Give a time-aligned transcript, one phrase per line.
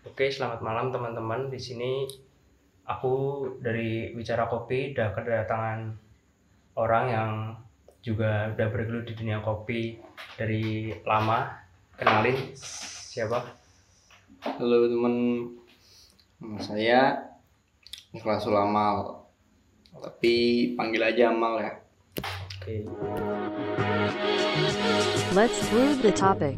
[0.00, 1.52] Oke, selamat malam teman-teman.
[1.52, 2.08] Di sini
[2.88, 5.92] aku dari Bicara Kopi udah kedatangan
[6.80, 7.32] orang yang
[8.00, 10.00] juga udah bergelut di dunia kopi
[10.40, 11.52] dari lama.
[12.00, 13.44] Kenalin siapa?
[14.40, 15.14] Halo teman,
[16.40, 17.00] nama saya
[18.16, 19.28] Ikhlas Sulamal.
[20.00, 20.34] Tapi
[20.80, 21.72] panggil aja Amal ya.
[22.56, 22.88] Oke.
[25.36, 26.56] Let's brew the topic.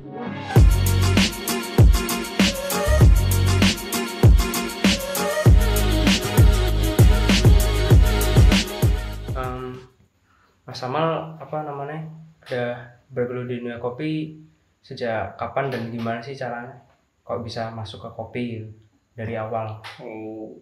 [10.63, 12.07] Mas Amal apa namanya?
[12.47, 14.39] Udah bergelut di dunia kopi
[14.83, 16.79] sejak kapan dan gimana sih caranya?
[17.23, 18.71] Kok bisa masuk ke kopi gitu,
[19.15, 19.83] dari awal?
[20.03, 20.59] Oh,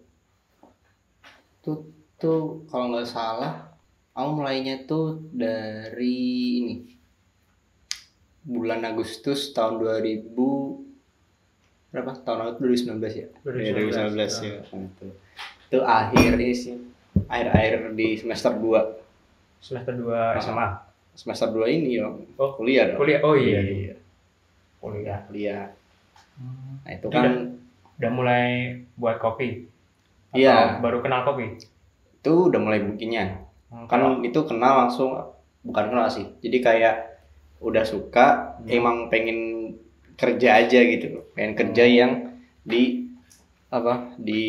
[1.61, 1.89] tuh
[2.21, 3.73] tuh kalau nggak salah,
[4.13, 6.17] aku mulainya tuh dari
[6.61, 6.75] ini
[8.41, 10.33] bulan Agustus tahun 2000
[11.93, 12.53] berapa tahun lalu
[12.97, 13.27] 2019 ya?
[13.45, 14.61] 2019, 2019 ya.
[14.65, 15.07] Itu,
[15.69, 16.77] itu akhir ini sih
[17.27, 19.00] akhir-akhir di semester 2
[19.61, 20.67] Semester 2 SMA.
[21.13, 23.19] semester 2 ini ya Oh, kuliah dong kuliah.
[23.21, 23.59] Oh iya.
[23.61, 23.95] iya
[24.79, 25.19] Kuliah.
[25.27, 25.65] kuliah
[26.81, 27.53] nah itu kan
[27.95, 28.45] Udah mulai
[28.95, 29.69] buat kopi?
[30.33, 30.81] Iya.
[30.81, 31.61] baru kenal kopi?
[32.17, 35.15] itu udah mulai bikinnya Hmm, kan itu kenal langsung
[35.61, 36.95] bukan kenal sih jadi kayak
[37.59, 38.67] udah suka Hmm.
[38.67, 39.71] emang pengen
[40.13, 41.95] kerja aja gitu pengen kerja Hmm.
[41.95, 42.11] yang
[42.63, 43.07] di
[43.69, 44.43] apa di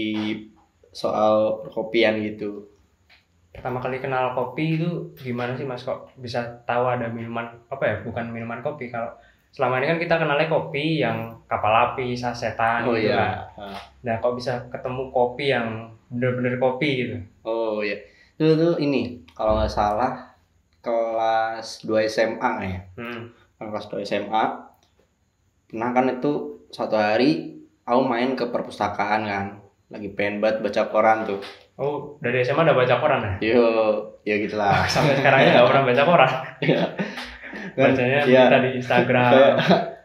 [0.91, 2.67] soal perkopian gitu
[3.53, 5.85] pertama kali kenal kopi itu gimana sih mas?
[5.85, 9.13] Kok bisa tahu ada minuman apa ya bukan minuman kopi kalau
[9.53, 13.53] selama ini kan kita kenalnya kopi yang kapal api sasetan oh gitu iya.
[13.53, 13.77] kan.
[14.01, 17.17] nah kok bisa ketemu kopi yang bener-bener kopi gitu?
[17.45, 18.01] Oh iya.
[18.41, 20.33] Itu tuh ini kalau nggak salah
[20.81, 22.81] kelas 2 SMA ya.
[22.97, 23.29] Hmm.
[23.61, 24.45] kelas 2 SMA
[25.69, 29.47] pernah kan itu suatu hari aku main ke perpustakaan kan.
[29.93, 31.45] Lagi pengen banget baca koran tuh
[31.77, 33.33] oh dari SMA udah baca koran ya?
[33.55, 33.65] Yo
[34.23, 34.85] yo gitulah.
[34.93, 36.33] Sampai sekarang nggak pernah baca koran.
[37.73, 38.49] Kan, bacanya iya.
[38.49, 39.31] berita di Instagram.
[39.33, 39.59] Kayak-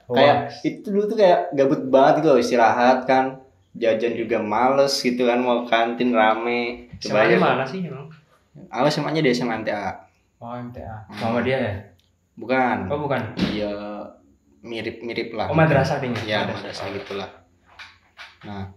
[0.08, 3.44] kayak itu dulu tuh kayak gabut banget gitu loh istirahat kan.
[3.78, 6.90] Jajan juga males gitu kan mau kantin rame.
[6.98, 8.10] SMA nya mana sih emang?
[8.74, 9.94] Aku SMA nya di SMA MTA
[10.38, 11.18] oh MTA Hmm.
[11.18, 11.74] sama dia ya?
[12.34, 12.90] Bukan.
[12.90, 13.22] Oh bukan.
[13.52, 13.70] Ya
[14.60, 15.50] mirip-mirip lah.
[15.50, 17.30] Oh madrasah tinggi ya madrasah gitulah
[18.38, 18.70] nah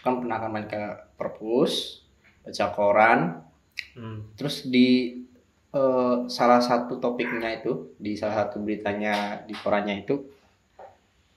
[0.00, 0.80] kan pernah kan main ke
[1.14, 2.03] perpus
[2.44, 3.40] baca koran
[3.96, 4.36] hmm.
[4.36, 5.18] terus di
[5.72, 10.20] eh, salah satu topiknya itu di salah satu beritanya di korannya itu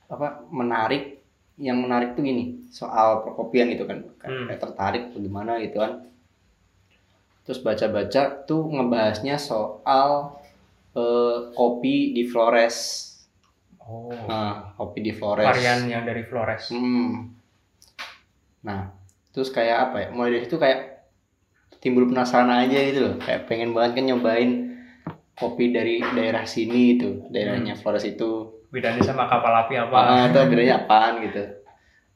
[0.07, 1.19] apa menarik
[1.57, 4.44] yang menarik tuh gini soal perkopian gitu kan Hmm.
[4.51, 6.03] kayak tertarik bagaimana gitu kan
[7.47, 10.35] terus baca-baca tuh ngebahasnya soal
[10.91, 13.07] eh, kopi di Flores
[13.88, 17.31] oh nah kopi di Flores varian yang dari Flores Hmm.
[18.68, 18.91] Nah,
[19.31, 20.07] terus kayak apa ya?
[20.12, 20.79] Mulai dari situ kayak
[21.83, 23.15] timbul penasaran aja gitu loh.
[23.21, 24.51] Kayak pengen banget kan nyobain
[25.38, 28.55] kopi dari daerah sini itu, daerahnya Flores itu.
[28.67, 31.39] bedanya sama kapal api apa Ah, itu bedanya apaan gitu.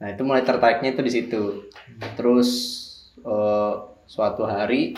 [0.04, 1.44] Nah, itu mulai tertariknya itu di situ.
[2.20, 2.50] Terus
[3.24, 3.74] eh,
[4.04, 4.98] suatu hari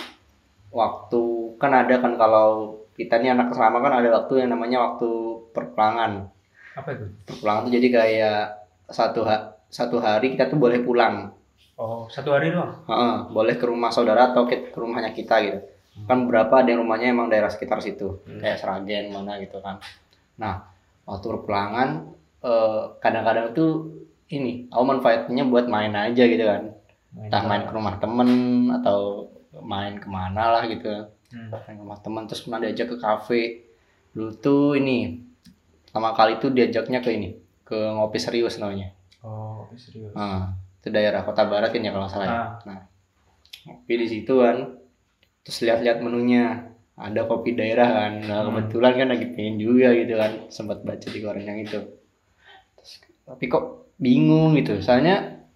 [0.74, 1.22] waktu
[1.62, 5.09] kan ada kan kalau kita nih anak selama kan ada waktu yang namanya waktu
[5.53, 6.30] perpulangan.
[6.74, 8.41] apa itu Perpulangan tuh jadi kayak
[8.90, 11.38] satu ha- satu hari kita tuh boleh pulang.
[11.76, 15.60] Oh satu hari doang Heeh, boleh ke rumah saudara atau ke, ke rumahnya kita gitu.
[16.06, 18.42] Kan berapa ada yang rumahnya emang daerah sekitar situ, Hmm.
[18.42, 19.78] kayak Seragen mana gitu kan.
[20.36, 20.66] Nah,
[21.04, 21.90] waktu perpulangan
[22.42, 23.94] eh, kadang-kadang tuh
[24.28, 26.74] ini, aku manfaatnya buat main aja gitu kan.
[27.14, 28.30] Entah main ke rumah temen
[28.74, 29.30] atau
[29.62, 30.90] main ke mana lah gitu.
[31.30, 31.54] Hmm.
[31.54, 33.42] Main ke rumah temen terus pernah diajak ke kafe.
[34.12, 35.22] Dulu tuh ini
[35.86, 38.90] pertama kali tuh diajaknya ke ini, ke ngopi serius namanya.
[39.22, 42.36] oh serius Nah, itu daerah Kota Barat kan ya kalau salah ya.
[42.36, 42.48] Ah.
[42.68, 42.80] Nah,
[43.64, 44.76] ngopi di situ kan.
[45.42, 46.76] Terus lihat-lihat menunya.
[46.94, 48.12] Ada kopi daerah kan.
[48.22, 48.68] Nah, Hmm.
[48.68, 50.32] kebetulan kan lagi pengen juga gitu kan.
[50.52, 51.80] Sempat baca di koran yang itu.
[52.75, 52.92] Terus,
[53.24, 54.78] tapi kok bingung gitu.
[54.78, 55.48] Soalnya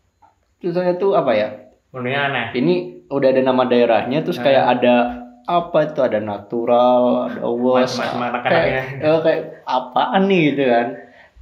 [0.57, 1.50] tulisannya tuh apa ya?
[1.88, 2.74] menunya aneh Ini
[3.07, 4.74] udah ada nama daerahnya terus kayak Ah.
[4.74, 4.96] ada
[5.44, 10.88] apa itu ada natural, ada was, kayak, eh, kayak apaan nih gitu kan.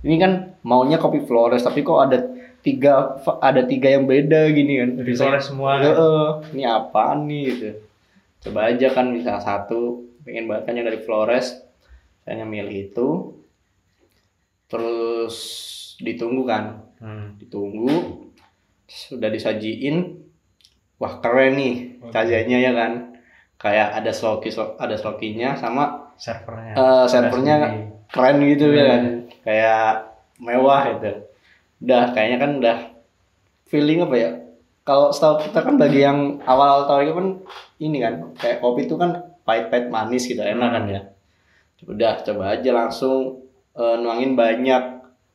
[0.02, 0.32] Ini kan
[0.62, 2.18] maunya kopi Flores tapi kok ada
[2.66, 4.90] tiga ada tiga yang beda gini kan.
[5.06, 6.26] Flores semua Heeh,
[6.58, 7.70] ini apaan nih gitu.
[8.50, 11.62] Coba aja kan bisa satu pengen banget kan yang dari Flores.
[12.26, 13.08] Saya milih itu.
[14.66, 15.36] Terus
[16.02, 17.38] ditunggu kan, hmm.
[17.38, 18.26] ditunggu.
[18.90, 20.26] Sudah disajiin.
[20.98, 22.14] Wah keren nih Oke.
[22.14, 22.92] sajiannya ya kan.
[23.56, 27.56] Kayak ada sloki ada slokinya sama servernya eh, servernya
[28.10, 28.90] keren gitu ya Hmm.
[28.90, 29.04] kan.
[29.46, 29.90] Kayak
[30.42, 31.12] mewah gitu.
[31.86, 32.78] Udah kayaknya kan udah
[33.70, 34.30] feeling apa ya?
[34.86, 37.28] Kalau setahu kita kan bagi yang awal tahu itu kan
[37.78, 41.02] ini kan kayak kopi itu kan pahit-pahit manis gitu enak kan ya.
[41.86, 43.46] Udah coba aja langsung
[43.78, 44.84] eh, nuangin banyak.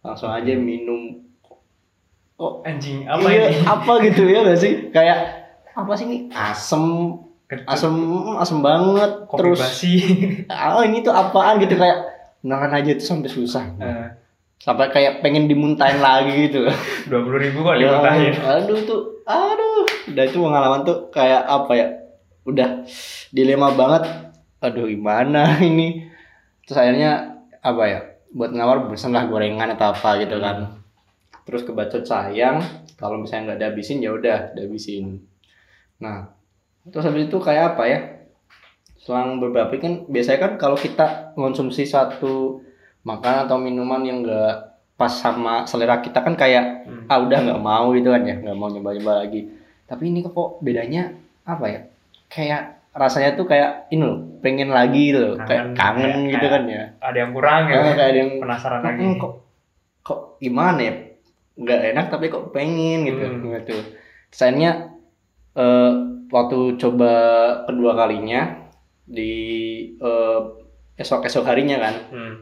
[0.03, 1.23] Langsung aja minum.
[2.41, 3.69] Oh Anjing, apa iya, ini?
[3.69, 4.89] apa gitu ya gak sih?
[4.91, 5.19] Kayak
[5.77, 6.19] apa sih ini?
[6.33, 7.15] Asem.
[7.69, 7.95] Asem
[8.41, 9.29] asem banget.
[9.29, 9.95] Kopi terus basi.
[10.51, 11.61] ah ini tuh apaan?
[11.61, 12.11] gitu kayak
[12.41, 13.65] nahan aja itu sampai susah.
[13.77, 14.07] Eh,
[14.61, 16.69] sampai kayak pengen dimuntahin lagi gitu.
[17.09, 18.37] Dua puluh ribu kok dimuntahin.
[18.45, 19.03] aduh tuh.
[19.25, 19.89] Aduh.
[20.13, 21.87] Udah itu pengalaman tuh kayak apa ya?
[22.45, 22.85] Udah
[23.33, 24.05] dilema banget.
[24.61, 26.05] Aduh gimana ini?
[26.69, 28.01] Terus akhirnya apa ya?
[28.31, 28.55] Buat
[28.87, 30.77] bosan lah gorengan atau apa gitu kan.
[31.49, 32.61] Terus kebacot sayang
[33.01, 35.25] kalau misalnya nggak dihabisin ya udah dihabisin.
[36.05, 36.37] Nah
[36.85, 38.01] terus habis itu kayak apa ya?
[39.01, 42.61] Selang beberapa kan biasanya kan kalau kita mengonsumsi satu
[43.03, 47.05] makanan atau minuman yang enggak pas sama selera kita kan kayak Hmm.
[47.07, 49.49] ah udah nggak mau gitu kan ya nggak mau nyoba-nyoba lagi
[49.85, 51.81] tapi ini kok bedanya apa ya
[52.29, 52.63] kayak
[52.93, 56.53] rasanya tuh kayak ini loh pengen lagi gitu loh kayak Kangen, kangen kayak- gitu kayak-
[56.53, 57.75] kan ya Ada yang kurang ya.
[57.75, 59.01] Ah, kayak ada yang Penasaran lagi.
[59.01, 59.33] "Hmm, kok
[60.01, 60.95] kok gimana ya
[61.57, 63.53] nggak enak tapi kok pengen gitu Hmm.
[63.55, 63.77] gitu
[64.29, 64.93] sayangnya
[65.53, 65.93] eh,
[66.29, 67.13] waktu coba
[67.65, 68.69] kedua kalinya
[69.03, 69.33] di
[70.95, 72.35] esok esok harinya kan Hmm.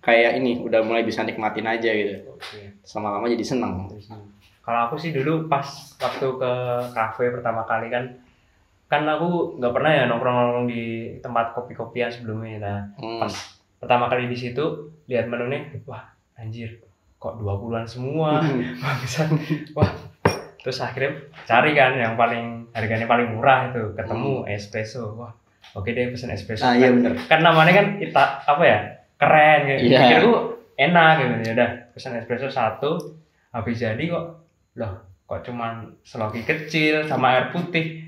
[0.00, 2.80] Kayak ini udah mulai bisa nikmatin aja gitu Oke.
[2.82, 3.88] sama lama jadi seneng
[4.60, 5.64] Kalau aku sih dulu pas
[5.94, 6.52] waktu ke
[6.90, 8.16] kafe pertama kali kan
[8.86, 10.84] kan aku nggak pernah ya nongkrong-nongkrong di
[11.18, 12.56] tempat kopi-kopian sebelumnya.
[12.58, 13.20] Nah, Hmm.
[13.20, 13.32] pas
[13.76, 14.64] pertama kali di situ
[15.04, 16.80] lihat menunya, wah anjir,
[17.14, 18.40] kok 20-an semua.
[18.80, 19.28] Bangsat.
[19.72, 19.92] Wah.
[20.58, 21.12] Terus akhirnya
[21.44, 25.12] cari kan yang paling harganya paling murah itu, ketemu espresso.
[25.14, 25.32] Wah,
[25.74, 26.62] oke deh pesen espresso.
[26.62, 26.70] Hmm.
[26.70, 28.78] ah iya Kan- bener kan namanya kan kita apa ya
[29.24, 29.80] keren gitu.
[29.88, 29.98] Iya.
[30.04, 30.32] pikirku
[30.76, 31.34] enak gitu.
[31.48, 33.00] Ya udah pesan espresso satu
[33.54, 34.26] habis jadi kok
[34.76, 34.92] loh
[35.24, 38.04] kok cuman seloki kecil sama air putih?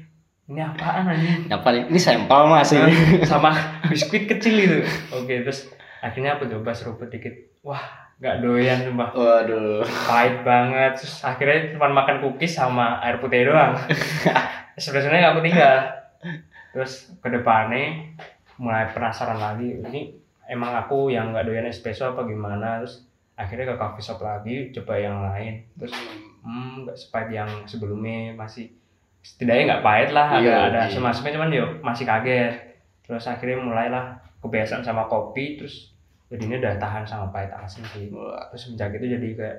[0.47, 1.51] Ini apaan anjing?
[1.51, 2.95] Paling ini sampel mas ini.
[3.31, 3.51] sama
[3.89, 4.79] biskuit kecil itu.
[5.11, 5.73] Oke terus
[6.05, 7.35] akhirnya aku coba seruput dikit.
[7.65, 7.83] Wah
[8.21, 9.11] nggak doyan sumpah.
[9.17, 9.83] Waduh.
[10.07, 10.93] pahit banget.
[11.01, 13.75] Terus akhirnya cuma makan cookies sama air putih doang.
[14.79, 15.77] Espresso nya nggak aku tinggal.
[16.77, 18.13] Terus ke depannya
[18.61, 22.83] mulai penasaran lagi ini emang aku yang nggak doyan espresso apa gimana?
[22.83, 23.05] Terus
[23.37, 25.61] akhirnya ke coffee shop lagi coba yang lain.
[25.77, 25.93] Terus
[26.43, 28.71] hmm nggak sepahit yang sebelumnya masih
[29.21, 30.93] setidaknya nggak pahit lah ada Iya, ada iya.
[30.95, 32.55] semasuknya cuman ya masih kaget.
[33.03, 34.05] Terus akhirnya mulailah
[34.41, 35.95] kebiasaan sama kopi terus
[36.27, 38.11] jadinya udah tahan sama pahit asin sih.
[38.11, 39.59] Terus semenjak itu jadi kayak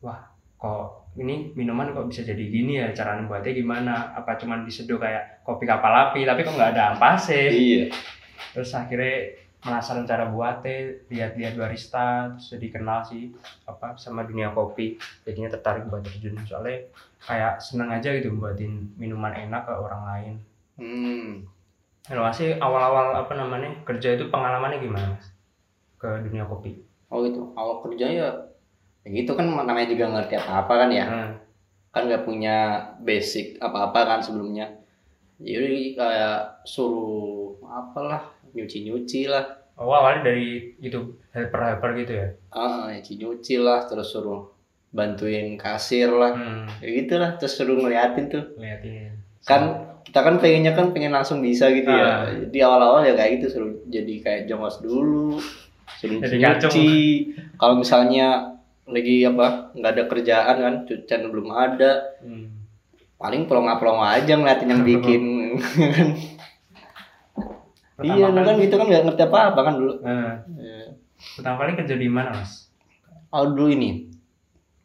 [0.00, 0.20] wah
[0.56, 2.92] kok ini minuman kok bisa jadi gini ya?
[2.92, 4.12] Cara buatnya gimana?
[4.12, 7.84] Apa cuman diseduh kayak kopi kapal api tapi kok nggak ada ampasnya Iya.
[8.52, 9.36] terus akhirnya
[9.66, 13.34] penasaran cara buatnya lihat-lihat barista terus jadi kenal sih
[13.66, 14.94] apa sama dunia kopi
[15.26, 16.86] jadinya tertarik buat terjun soalnya
[17.26, 20.34] kayak seneng aja gitu buatin minuman enak ke orang lain
[20.76, 21.48] Hmm.
[22.06, 25.26] Masih awal-awal apa namanya kerja itu pengalamannya gimana mas
[25.96, 27.50] ke dunia kopi Oh gitu.
[27.56, 28.28] Awal kerja ya
[29.06, 31.06] ya gitu kan namanya juga ngerti apa kan ya.
[31.08, 31.32] Hmm.
[31.90, 32.56] Kan nggak punya
[33.02, 34.70] basic apa-apa kan sebelumnya.
[35.40, 39.44] Jadi kayak suruh apalah nyuci-nyuci lah.
[39.76, 40.96] Oh, awalnya dari itu
[41.30, 42.28] helper-helper gitu ya?
[42.48, 44.48] Ah, nyuci-nyuci lah terus suruh
[44.88, 46.32] bantuin kasir lah.
[46.32, 48.56] Hmm, Ya gitu lah terus suruh ngeliatin tuh.
[48.56, 49.12] liatin.
[49.42, 49.62] Kan
[50.02, 52.24] kita kan pengennya kan pengen langsung bisa gitu ya.
[52.24, 52.24] Ah.
[52.26, 55.36] Jadi awal-awal ya kayak gitu suruh jadi kayak jongos dulu.
[55.94, 56.88] Suruh Jadi nyuci.
[57.54, 62.54] Kalau misalnya lagi apa nggak ada kerjaan kan cucian belum ada Hmm.
[63.16, 65.22] paling pelongo-pelongo aja ngeliatin yang bikin
[67.98, 70.86] iya Pertama kan kali, gitu kan nggak ngerti apa-apa kan dulu Nah, Ya.
[71.32, 72.68] pertama kali kerja di mana mas?
[73.28, 73.90] oh dulu ini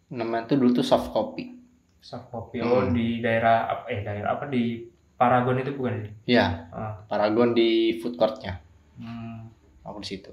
[0.10, 1.56] namanya tuh dulu tuh soft copy
[2.00, 2.58] Soft kopi.
[2.60, 2.92] Oh Hmm.
[2.92, 3.86] di daerah apa?
[3.88, 6.12] Eh daerah apa di Paragon itu bukan sih?
[6.32, 6.98] ya Ah.
[7.06, 8.58] Paragon di food courtnya
[8.96, 9.52] Hmm.
[9.82, 10.32] aku di situ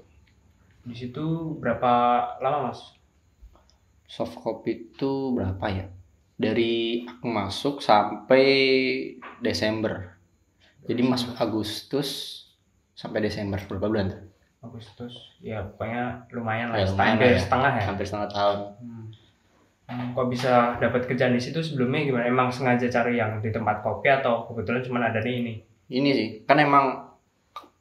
[0.81, 1.91] Di situ berapa
[2.39, 2.81] lama mas?
[4.05, 5.85] soft copy itu berapa ya
[6.33, 8.43] dari aku masuk sampai
[9.37, 10.17] Desember
[10.81, 12.38] jadi masuk Agustus
[12.99, 14.21] sampai Desember berapa bulan tuh
[14.59, 15.15] Agustus.
[15.39, 16.77] Ya pokoknya lumayan lah.
[16.77, 17.39] Ya, lumayan hampir ya.
[17.39, 17.83] setengah ya.
[17.87, 19.05] hampir setengah tahun Hmm.
[19.89, 22.27] Hmm, kok bisa dapat kerjaan di situ sebelumnya gimana?
[22.27, 25.53] Emang sengaja cari yang di tempat kopi atau kebetulan cuma ada di ini?
[25.89, 27.09] ini sih kan emang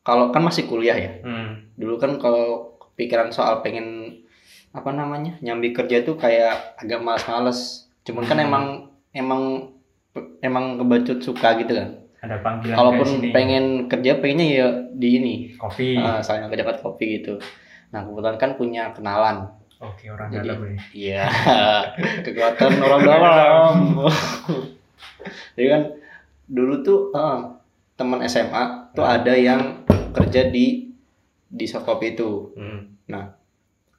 [0.00, 1.68] kalau kan masih kuliah ya Hmm.
[1.74, 4.16] dulu kan kalau pikiran soal pengen
[4.70, 8.46] apa namanya nyambi kerja tuh kayak agak males-males cuman kan Hmm.
[8.46, 8.64] emang
[9.12, 9.42] emang
[10.40, 15.94] emang kebacut suka gitu kan Ada panggilan kalaupun pengen kerja pengennya ya di ini kopi.
[15.94, 17.38] Ah, soalnya ke dekat kopi gitu
[17.88, 19.48] nah kebetulan kan punya kenalan
[19.78, 21.22] oke orang Jadi- dalam nih Iya,
[22.26, 23.74] kekuatan orang dalam.
[25.56, 25.82] Jadi kan
[26.44, 27.38] dulu tuh eh,
[27.94, 29.82] teman SMA tuh ada yang
[30.12, 30.90] kerja di
[31.48, 32.52] di softcopy itu.
[32.54, 32.80] hmm.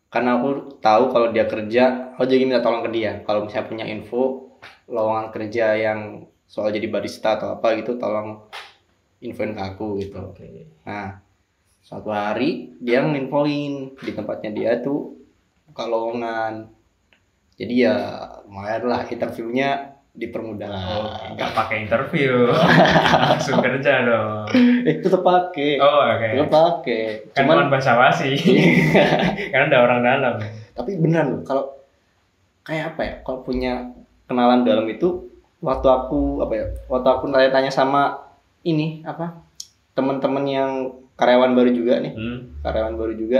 [0.09, 3.21] Karena aku tahu kalau dia kerja, aku jadi minta tolong ke dia.
[3.23, 4.49] Kalau misalnya punya info
[4.89, 8.41] lowongan kerja yang soal jadi barista atau apa gitu, tolong
[9.21, 10.17] infoin ke aku gitu.
[10.17, 10.41] oke
[10.81, 11.21] Nah,
[11.79, 15.13] suatu hari dia nginfoin di tempatnya dia tuh
[15.65, 16.65] buka lowongan.
[17.53, 17.93] Jadi ya
[18.43, 19.69] lumayan lah interviewnya
[20.09, 20.67] dipermudah.
[20.67, 22.49] oh nggak pakai interview
[23.29, 24.49] langsung kerja dong
[24.83, 25.77] Eh, tetep pakai.
[25.77, 27.03] oh oke Tetep pakai.
[27.29, 28.33] kan Cuman cuma bahasa basi
[29.53, 30.35] kan ada orang dalam
[30.73, 31.63] tapi beneran loh kalau
[32.63, 33.13] kayak apa ya?
[33.21, 33.85] Kalau punya
[34.25, 35.28] kenalan dalam itu
[35.59, 36.65] waktu aku apa ya?
[36.87, 38.15] Waktu aku tanya-tanya sama
[38.63, 39.39] ini apa?
[39.95, 40.71] Teman-teman yang
[41.19, 42.15] karyawan baru juga nih.
[42.15, 42.63] hmm.
[42.63, 43.39] karyawan baru juga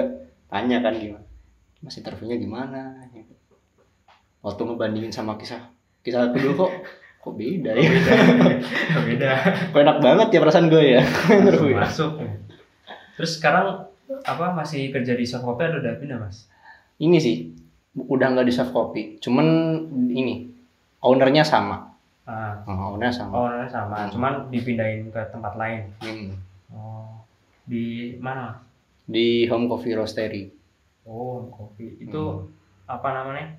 [0.52, 1.24] tanya kan gimana
[1.80, 3.32] mas interviewnya gimana gitu.
[4.44, 5.72] waktu ngebandingin sama kisah
[6.04, 6.72] kisah aku dulu kok
[7.24, 8.12] kok beda ya beda
[9.00, 9.30] Oh, beda
[9.72, 12.20] kok enak banget ya perasaan gue ya interview masuk
[13.16, 13.88] terus sekarang
[14.28, 16.52] apa masih kerja di softcopy atau udah pindah mas
[17.00, 17.56] ini sih
[17.96, 19.48] udah nggak di soft copy cuman
[20.12, 20.52] ini
[21.00, 21.89] ownernya sama
[22.30, 22.54] ah.
[22.64, 23.34] Oh, ownernya sama.
[23.34, 24.12] Oh nah, sama Hmm.
[24.14, 25.82] cuman dipindahin ke tempat lain.
[25.98, 26.30] Hmm.
[26.70, 27.26] oh.
[27.66, 28.62] Di mana?
[29.04, 30.44] Di home coffee roastery.
[31.04, 32.46] Oh kopi itu Hmm.
[32.86, 33.58] apa namanya?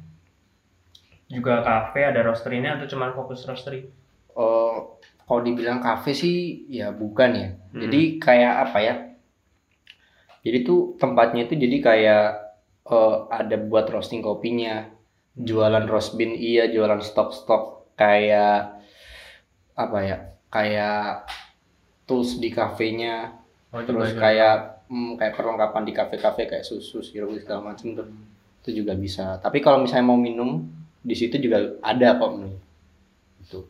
[1.26, 3.90] Juga kafe ada roastery-nya atau cuman fokus roastery?
[4.32, 7.48] Oh kalau dibilang kafe sih ya bukan ya.
[7.70, 7.82] Hmm.
[7.82, 8.94] jadi kayak apa ya?
[10.40, 12.24] Jadi tuh tempatnya itu jadi kayak
[12.86, 14.86] eh, ada buat roasting kopinya.
[15.32, 18.80] Jualan roast bean iya jualan stok-stok kayak
[19.76, 21.28] apa ya kayak
[22.08, 23.36] tools di kafenya.
[23.70, 24.56] Oh, terus juga kayak
[24.88, 28.08] hmm, kayak perlengkapan di kafe-kafe kayak susu sirup segala macam tuh
[28.64, 29.36] itu juga bisa.
[29.38, 30.64] Tapi kalau misalnya mau minum
[31.04, 32.56] di situ juga ada kok menu.
[33.44, 33.68] Itu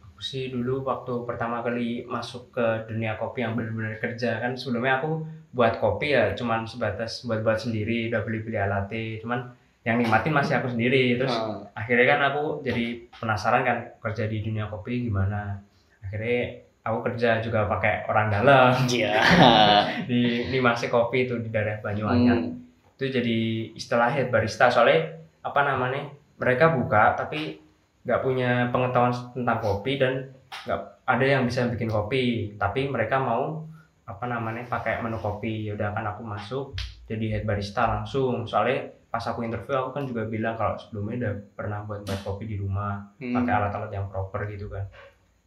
[0.00, 5.02] aku sih dulu waktu pertama kali masuk ke dunia kopi yang benar-benar kerja kan sebelumnya
[5.02, 10.58] aku buat kopi ya cuman sebatas buat-buat sendiri udah beli-beli alatnya cuman yang nikmatin masih
[10.58, 11.18] aku sendiri.
[11.18, 15.58] Terus Ah, akhirnya kan aku jadi penasaran kan kerja di dunia kopi gimana?
[15.98, 18.70] Akhirnya aku kerja juga pakai orang dalam.
[18.86, 19.18] Iya.
[20.10, 22.58] Di Nimase Kopi itu di daerah Banyuanyar Hmm,
[22.94, 23.38] itu jadi
[23.74, 24.66] istilahnya barista.
[24.66, 26.06] Soalnya apa namanya
[26.38, 27.58] mereka buka tapi
[28.02, 30.30] nggak punya pengetahuan tentang kopi dan
[30.66, 32.54] nggak ada yang bisa bikin kopi.
[32.54, 33.66] Tapi mereka mau
[34.02, 35.66] apa namanya pakai menu kopi.
[35.66, 36.64] Ya udah kan aku masuk
[37.06, 38.42] jadi head barista langsung.
[38.42, 42.48] Soalnya pas aku interview aku kan juga bilang kalau sebelumnya udah pernah buat buat kopi
[42.48, 43.36] di rumah hmm.
[43.36, 44.88] pakai alat-alat yang proper gitu kan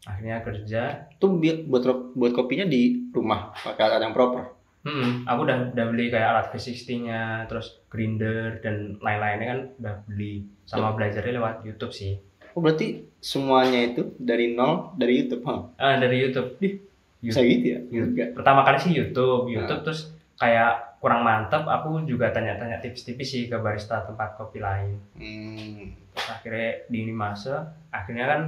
[0.06, 1.82] akhirnya kerja tuh buat
[2.14, 4.56] buat kopinya di rumah pakai alat yang proper
[4.86, 10.46] Hmm, aku udah udah beli kayak alat V60-nya, terus grinder dan lain-lainnya kan udah beli
[10.70, 12.22] sama belajarnya lewat YouTube sih.
[12.54, 15.74] oh berarti semuanya itu dari nol dari YouTube huh?
[15.82, 16.62] Ah, dari YouTube.
[16.62, 16.86] Ih,
[17.18, 18.38] bisa gitu ya YouTube.
[18.38, 23.54] Pertama kali sih YouTube, YouTube terus kayak kurang mantep, aku juga tanya-tanya tips-tips sih ke
[23.56, 24.98] barista tempat kopi lain.
[25.14, 25.94] Hmm.
[26.10, 27.54] Terus akhirnya di Nimase,
[27.94, 28.42] akhirnya kan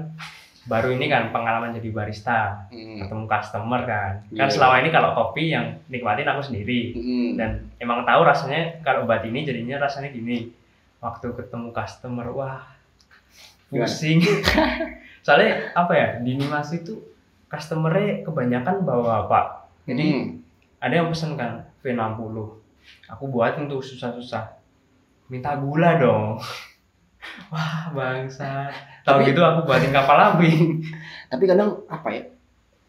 [0.66, 2.98] baru ini kan pengalaman jadi barista, Hmm.
[2.98, 4.12] ketemu customer kan.
[4.28, 4.52] Kan Iya.
[4.52, 6.82] selama ini kalau kopi yang nikmatin aku sendiri.
[6.92, 7.38] Hmm.
[7.38, 10.50] dan emang tahu rasanya kalau obat ini jadinya rasanya gini
[10.98, 12.66] waktu ketemu customer wah
[13.70, 14.18] pusing
[15.26, 16.98] soalnya apa ya di Nimas itu
[17.46, 19.46] customernya kebanyakan bawa pak
[19.86, 20.28] jadi Hmm.
[20.80, 22.36] ada yang pesen kan V60.
[23.10, 24.58] Aku buatin tuh susah-susah.
[25.28, 26.40] Minta gula dong.
[27.52, 28.72] Wah bangsa
[29.04, 30.80] tahu gitu aku buatin kapal api.
[31.32, 32.24] Tapi kadang apa ya?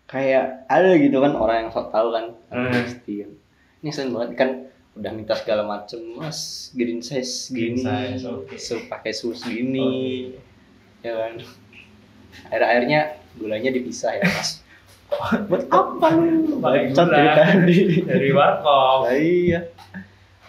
[0.07, 2.25] Kayak ada gitu kan orang yang sok tahu kan.
[2.49, 2.71] Hmm.
[2.71, 3.31] pasti kan.
[3.79, 4.51] Ini sering banget kan
[4.99, 8.59] udah minta segala macem mas green size Green gini size, oke.
[8.59, 10.31] su- pakai sus gini.
[11.03, 11.39] Ya kan.
[12.51, 13.01] Air airnya
[13.35, 14.63] gulanya dipisah ya mas
[15.49, 16.61] buat apa lu?
[16.61, 16.69] gula.
[17.09, 17.79] dari tadi.
[18.05, 19.09] Dari warkop.
[19.09, 19.61] Nah, iya.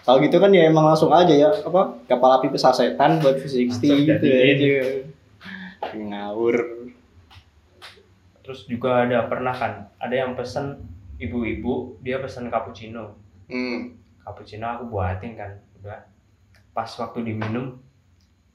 [0.04, 3.96] Kalau gitu kan ya emang langsung aja ya apa kapal api pesasetan buat V60 Langsung
[4.04, 4.86] gitu ya jadiin.
[6.08, 6.56] ngawur.
[8.44, 10.82] Terus juga ada pernah kan ada yang pesen
[11.20, 13.16] ibu-ibu dia pesen cappuccino.
[13.50, 13.98] Hmm.
[14.20, 16.04] cappuccino aku buatin kan udah.
[16.70, 17.80] Pas waktu diminum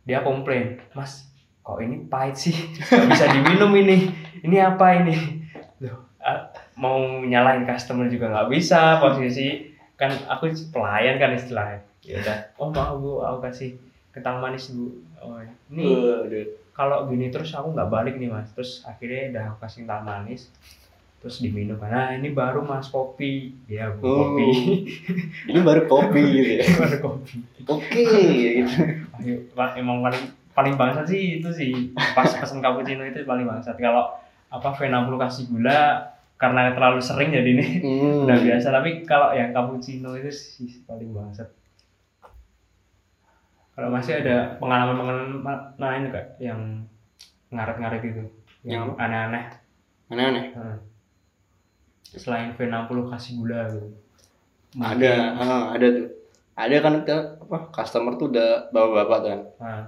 [0.06, 1.30] dia komplain mas
[1.66, 2.54] kok ini pahit sih?
[2.78, 4.12] Gak bisa diminum ini.
[4.46, 5.45] Ini apa ini
[6.75, 11.79] mau nyalahin customer juga nggak bisa posisi kan aku pelayan kan istilahnya.
[12.05, 13.77] Ya udah oh mau bu aku kasih
[14.10, 14.91] kentang manis bu.
[15.22, 15.38] Oh
[15.72, 15.86] ini
[16.75, 18.51] kalau gini terus aku nggak balik nih mas.
[18.51, 20.50] Terus akhirnya udah aku kasih kentang manis
[21.22, 21.82] terus diminum.
[21.82, 23.55] Nah ini baru mas kopi.
[23.65, 24.17] Ya bu Oh.
[24.36, 24.50] kopi.
[25.50, 26.65] Ini baru kopi gitu ya?
[26.86, 27.36] Baru kopi.
[27.65, 28.01] Oke
[28.62, 28.77] gitu.
[29.22, 29.36] Ayo,
[29.74, 31.74] emang paling paling bangsat sih itu sih.
[31.96, 33.74] Pas pesen cappuccino itu paling bangsat.
[33.77, 34.13] Kalau
[34.46, 37.68] apa V60 kasih gula karena terlalu sering jadi ini.
[37.80, 38.27] Hmm.
[38.27, 41.48] udah biasa tapi kalau yang cappuccino itu sih paling bangsat
[43.75, 46.88] kalau masih ada pengalaman-pengalaman lain kak yang
[47.51, 48.24] ngaret-ngaret itu
[48.63, 49.51] yang aneh-aneh?
[50.08, 50.46] Aneh-aneh?
[50.56, 50.80] Hmm.
[52.15, 53.92] selain V60 kasih gula gitu.
[54.80, 56.08] Ada ah, ada tuh.
[56.56, 57.58] Ada kan ke apa?
[57.75, 59.39] Customer tuh udah bapak-bapak kan?
[59.60, 59.84] Nah,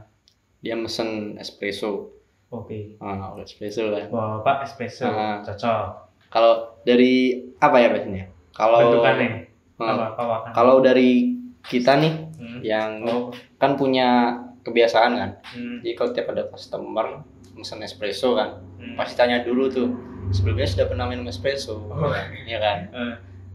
[0.60, 2.12] dia mesen espresso.
[2.52, 3.00] Oke.
[3.00, 4.12] Ah espresso kan?
[4.12, 5.08] Bapak espresso.
[5.08, 5.40] Ah.
[5.40, 8.26] cocok kalau dari apa ya biasanya?
[8.52, 12.62] Kalau bentukannya kawakan kalau dari kita nih Hmm.
[12.62, 13.34] yang oh.
[13.58, 15.30] kan punya kebiasaan kan.
[15.48, 15.82] Hmm.
[15.82, 17.22] jadi kalau tiap ada customer
[17.54, 18.94] mesen espresso kan Hmm.
[18.94, 19.90] pasti tanya dulu tuh
[20.30, 21.82] sebelumnya sudah pernah minum espresso?
[21.84, 22.14] Oh.
[22.46, 22.78] ya kan?
[22.94, 23.14] Eh,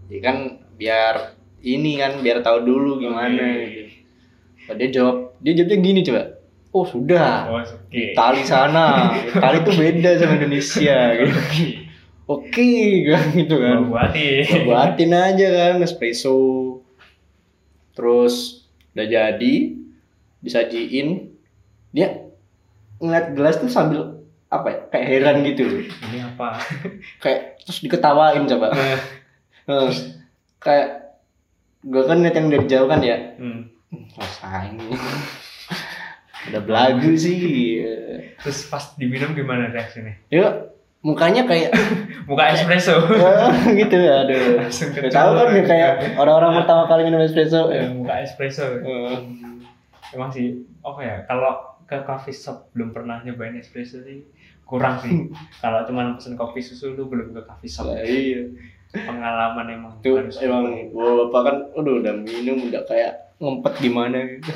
[0.09, 0.37] jadi kan
[0.75, 1.14] biar
[1.62, 3.64] ini kan biar tahu dulu gimana Oke.
[3.64, 3.83] gitu.
[4.62, 6.23] Kalau dia jawab dia jawabnya gini coba.
[6.71, 7.35] Oh sudah.
[7.49, 8.02] Oh oke.
[8.12, 9.11] Itali sana.
[9.31, 10.99] Itali tuh beda sama Indonesia.
[11.19, 11.81] Gitu
[12.26, 12.71] oke
[13.11, 13.79] kan gitu kan.
[13.88, 16.37] Buatin buatin aja kan espresso
[17.93, 19.55] terus udah jadi
[20.41, 21.33] disajiin.
[21.93, 22.25] Dia
[23.02, 25.64] ngeliat gelas tuh sambil apa ya kayak heran gitu.
[25.88, 26.61] Ini apa?
[27.25, 28.76] Kayak terus diketawain coba.
[29.64, 29.93] Eh,
[30.61, 30.88] kayak
[31.81, 33.37] gue kan ngeliat yang dari jauh kan ya.
[33.41, 33.73] Hmm.
[34.17, 34.76] rasain
[36.49, 37.81] udah belagu sih.
[38.41, 40.17] Terus pas diminum gimana reaksinya?
[40.33, 40.72] Yuk
[41.02, 41.75] mukanya kayak
[42.30, 43.02] muka espresso.
[43.11, 44.62] Eh, gitu aduh.
[45.02, 48.64] Gak tahu kan ya kayak orang-orang pertama kali minum espresso Eh, muka espresso.
[48.80, 49.18] Eh.
[50.12, 54.23] emang sih apa ya kalau ke coffee shop belum pernah nyobain espresso sih
[54.62, 55.28] kurang sih.
[55.64, 57.92] Kalau cuman pesen kopi susu lu belum ke coffee shop.
[57.92, 58.49] Lah, iya.
[58.92, 64.16] Pengalaman emang tuh harus emang gua bapak kan udah udah minum udah kayak ngempet gimana
[64.37, 64.52] gitu.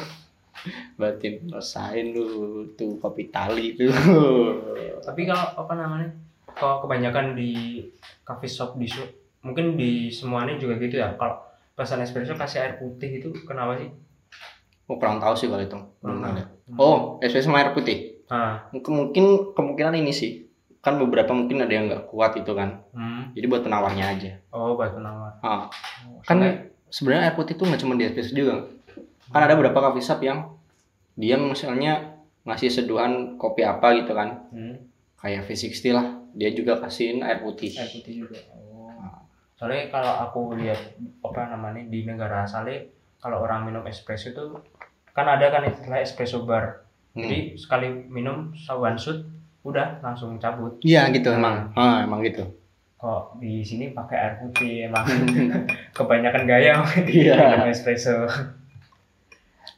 [0.97, 3.93] Batin rasain lu tuh kopi tali tuh.
[5.05, 6.09] Tapi kalau apa namanya
[6.57, 7.85] kalau kebanyakan di
[8.25, 9.13] coffee shop di su-
[9.45, 11.15] mungkin di semuanya juga gitu ya.
[11.15, 11.45] Kalau
[11.77, 13.93] pesan espresso kasih air putih itu kenapa sih?
[14.89, 15.79] Oh kurang tahu sih kalau itu.
[16.01, 16.35] Kurang tahu.
[16.81, 18.25] oh espresso sama air putih?
[18.27, 18.67] Ah.
[18.73, 20.49] Mungkin mungkin kemungkinan ini sih.
[20.81, 22.81] Kan beberapa mungkin ada yang nggak kuat itu kan.
[22.97, 23.35] Hmm.
[23.37, 24.33] jadi buat penawarnya aja.
[24.49, 25.69] Oh batu nawar ah.
[26.09, 26.41] Oh, kan
[26.89, 28.65] sebenarnya air putih tuh nggak cuma di espresso juga.
[29.29, 30.57] Kan ada beberapa coffee shop yang
[31.13, 32.17] dia misalnya
[32.47, 34.49] ngasih seduhan kopi apa gitu kan.
[34.51, 34.89] Hmm.
[35.17, 36.07] kayak V60 lah
[36.37, 37.73] dia juga kasihin air putih.
[37.73, 38.37] Air putih juga.
[38.53, 38.93] Oh.
[39.57, 40.77] Soalnya kalau aku lihat
[41.25, 42.85] apa namanya di negara asalnya
[43.17, 44.45] kalau orang minum espresso itu
[45.17, 46.85] kan ada kan istilah espresso bar.
[47.17, 47.25] Hmm.
[47.25, 49.25] jadi sekali minum one shot
[49.65, 50.77] udah langsung cabut.
[50.85, 51.73] Iya gitu emang.
[51.73, 52.45] Ah emang gitu.
[53.01, 55.09] Kok di sini pakai air putih emang.
[55.97, 57.57] Kebanyakan gaya Iya.
[57.57, 58.29] minum espresso.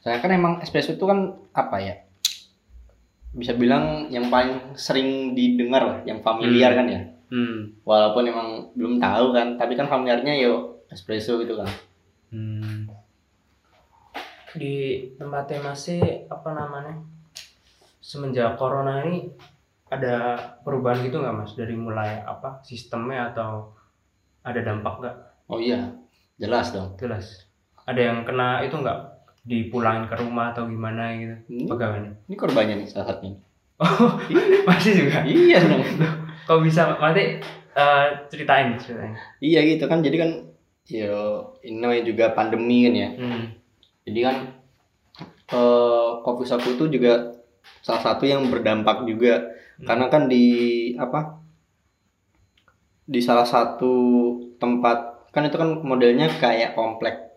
[0.03, 1.95] Soalnya kan emang espresso itu kan apa ya
[3.29, 6.79] bisa bilang yang paling sering didengar lah yang familiar Hmm.
[6.79, 7.01] kan ya.
[7.29, 7.57] Hmm.
[7.85, 11.69] walaupun emang belum tahu kan tapi kan familiarnya yo espresso gitu kan.
[12.29, 12.89] Hmm.
[14.49, 14.73] di
[15.13, 16.97] tempatnya masih apa namanya
[18.01, 19.29] semenjak corona ini
[19.89, 21.53] ada perubahan gitu nggak mas?
[21.53, 23.73] Dari mulai apa sistemnya atau
[24.41, 25.15] ada dampak nggak?
[25.45, 25.93] Oh iya
[26.37, 26.97] jelas dong.
[26.97, 27.45] Jelas.
[27.85, 31.35] Ada yang kena itu nggak dipulangin ke rumah atau gimana gitu.
[31.47, 32.11] Ini, pegawainya.
[32.27, 33.39] ini korbannya nih salah satunya.
[34.67, 35.23] Masih juga?
[35.23, 35.83] Iya dong.
[36.47, 37.39] Kok bisa mati
[37.75, 39.15] eh, ceritain ceritain.
[39.39, 40.31] Iya gitu kan jadi kan
[40.89, 43.09] yo ini namanya juga pandemi kan ya.
[43.13, 43.43] Hmm.
[44.09, 44.35] jadi kan
[45.53, 47.37] eh coffee shop itu juga
[47.85, 49.53] salah satu yang berdampak juga.
[49.79, 49.87] Hmm.
[49.87, 50.45] karena kan di
[50.99, 51.39] apa
[53.07, 53.95] di salah satu
[54.59, 57.28] tempat kan itu kan modelnya kayak komplek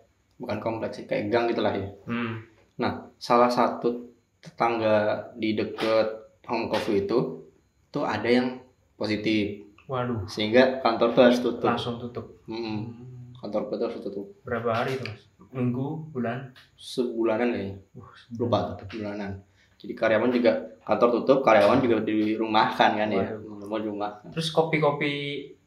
[0.43, 1.87] bukan kompleks sih kayak gang gitulah ya.
[2.03, 2.43] Hmm.
[2.75, 4.11] nah salah satu
[4.43, 7.47] tetangga di deket home coffee itu
[7.87, 8.59] tuh ada yang
[8.99, 9.63] positif.
[9.87, 10.27] Waduh.
[10.27, 11.69] Sehingga kantor tuh harus tutup.
[11.71, 12.43] Langsung tutup.
[12.49, 12.91] Hmm.
[13.39, 14.27] kantor tuh harus tutup.
[14.43, 15.23] Berapa hari itu mas?
[15.53, 16.51] Minggu bulan?
[16.75, 17.75] Sebulanan kayaknya.
[17.95, 19.31] Wah, lupa tuh bulanan.
[19.79, 20.51] Jadi karyawan juga
[20.83, 23.27] kantor tutup karyawan juga dirumahkan kan ya.
[23.31, 23.51] Waduh.
[23.63, 25.11] mau di rumah terus kopi-kopi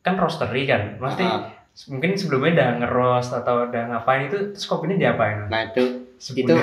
[0.04, 1.00] kan roastery kan?
[1.00, 1.24] Pasti
[1.86, 5.44] mungkin sebelumnya udah ngeroast atau udah ngapain itu terus kopinya diapain?
[5.46, 6.40] Nah itu Sebulan.
[6.40, 6.54] itu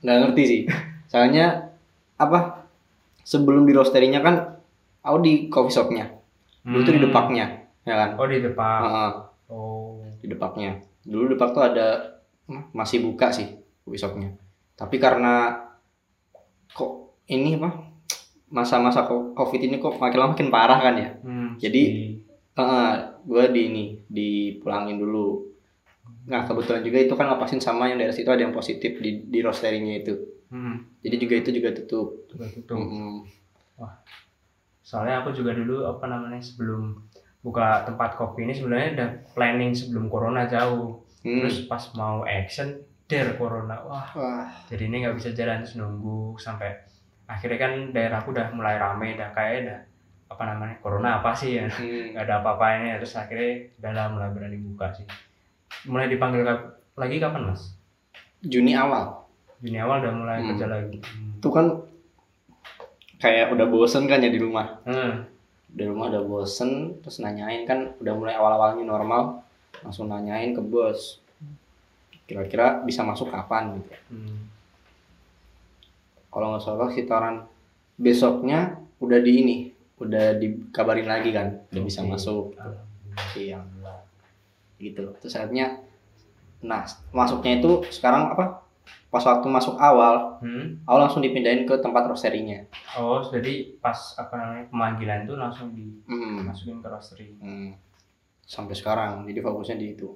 [0.00, 0.60] nggak ngerti sih.
[1.06, 1.74] Soalnya
[2.14, 2.62] apa
[3.20, 4.34] sebelum di roasterinya kan
[5.00, 6.06] aku di coffee shopnya.
[6.62, 7.06] Dulu tuh di Hmm.
[7.06, 7.46] depaknya
[7.82, 8.10] ya kan?
[8.14, 9.12] Oh di depan Ah,
[9.48, 9.98] oh.
[10.16, 10.78] Di depaknya.
[11.02, 13.50] Dulu depak tuh ada hmm, masih buka sih
[13.82, 14.30] coffee shopnya.
[14.72, 15.58] Tapi karena
[16.68, 16.92] kok
[17.26, 17.70] ini apa
[18.48, 21.08] masa-masa co- covid ini kok makin lama makin parah kan ya?
[21.18, 22.10] Hmm, Jadi- si-
[22.52, 22.92] Heeh,
[23.22, 25.48] gue di ini dipulangin dulu
[26.26, 29.38] nah kebetulan juga itu kan lepasin sama yang daerah situ ada yang positif di di
[29.42, 30.14] roasterinya itu
[30.52, 30.84] Hmm.
[31.00, 32.76] jadi juga itu juga tutup Juga tutup.
[32.76, 33.24] Mm-mm.
[34.84, 37.00] Soalnya aku juga dulu apa namanya sebelum
[37.40, 41.00] buka tempat kopi ini sebenarnya udah planning sebelum corona jauh.
[41.24, 41.40] Hmm.
[41.40, 43.80] Terus pas mau action der corona.
[43.88, 46.68] Wah, wah jadi ini nggak bisa jalan terus nunggu sampai
[47.24, 49.80] akhirnya kan daerahku udah mulai rame dah kayak dah
[50.32, 52.12] apa namanya corona apa sih ya hmm.
[52.12, 55.06] nggak ada apa-apanya terus akhirnya udah lah mulai berani buka sih
[55.84, 57.76] mulai dipanggil kap- lagi kapan mas
[58.40, 59.22] Juni awal
[59.58, 60.48] Juni awal udah mulai Hmm.
[60.50, 61.38] kerja lagi hmm.
[61.38, 61.66] itu kan
[63.16, 65.24] kayak udah bosen kan ya di rumah Hmm.
[65.68, 69.40] di rumah udah bosen terus nanyain kan udah mulai awal-awalnya normal
[69.80, 71.18] langsung nanyain ke bos
[72.22, 74.50] kira-kira bisa masuk kapan gitu Hmm.
[76.28, 77.36] kalau nggak salah sekitaran
[77.94, 78.60] besoknya
[78.98, 79.56] udah di ini
[80.02, 82.52] udah dikabarin lagi kan udah bisa masuk
[83.34, 83.62] iya
[84.76, 85.78] gitu terus akhirnya
[86.60, 88.62] nah masuknya itu sekarang apa
[89.08, 90.80] pas waktu masuk awal Hmm.
[90.88, 96.42] awal langsung dipindahin ke tempat roasterinya Oh, jadi pas apa namanya pemanggilan tuh langsung hmm.
[96.42, 97.26] dimasukin ke roastery.
[97.38, 97.78] Hmm.
[98.42, 100.08] sampai sekarang jadi fokusnya di itu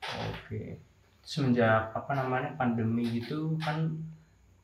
[0.00, 0.78] Oke.
[1.20, 3.88] Semenjak apa namanya pandemi gitu kan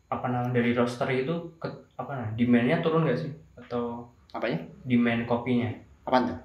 [0.06, 4.58] apa namanya dari roastery itu ke, apa namanya demandnya turun nggak sih atau apanya?
[4.82, 5.70] Demand kopinya.
[6.02, 6.38] Apa tuh?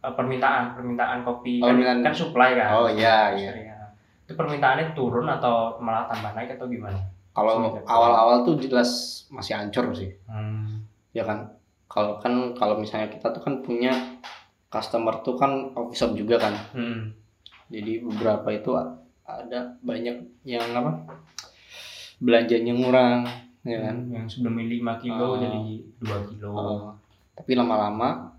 [0.00, 1.60] Eh, permintaan permintaan kopi.
[1.60, 2.68] Oh, kan, permintaan- kan supply kan?
[2.72, 3.52] Oh, iya, iya.
[3.52, 3.76] ya.
[4.24, 6.94] itu permintaannya turun atau malah tambah naik atau gimana?
[7.34, 8.90] Kalau awal-awal tuh jelas
[9.26, 10.14] masih hancur sih.
[10.24, 10.86] Hmm.
[11.10, 11.50] ya kan?
[11.84, 13.90] Kalau kan kalau misalnya kita tuh kan punya
[14.68, 16.54] customer tuh kan coffee shop juga kan?
[16.70, 17.10] Hmm.
[17.66, 18.70] jadi beberapa itu
[19.24, 21.10] ada banyak yang apa?
[22.18, 23.26] Belanjanya ngurang
[23.62, 23.96] ya kan?
[24.06, 25.38] Yang sebelum 5 kilo Oh.
[25.38, 25.58] jadi
[25.98, 26.50] 2 kilo.
[26.54, 26.78] Oh,
[27.40, 28.36] tapi lama-lama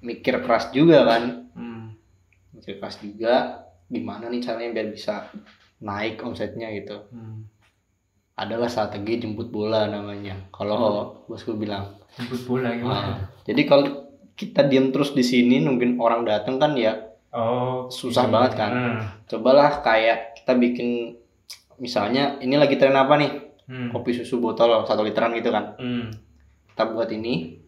[0.00, 1.96] mikir keras juga kan Hmm.
[2.52, 5.28] mikir keras juga gimana nih caranya biar bisa
[5.78, 7.48] naik omsetnya gitu Hmm.
[8.34, 10.76] adalah strategi jemput bola namanya kalau
[11.26, 13.84] bosku bilang jemput bola gimana Ah, jadi kalau
[14.32, 18.32] kita diam terus di sini nungguin orang datang kan ya Oh, Susah iya.
[18.32, 18.70] banget kan?
[18.70, 19.00] Hmm.
[19.24, 21.14] cobalah kayak kita bikin
[21.78, 23.32] misalnya ini lagi tren apa nih
[23.64, 23.88] Hmm.
[23.88, 26.10] kopi susu botol satu literan gitu kan Hmm.
[26.68, 27.59] kita buat ini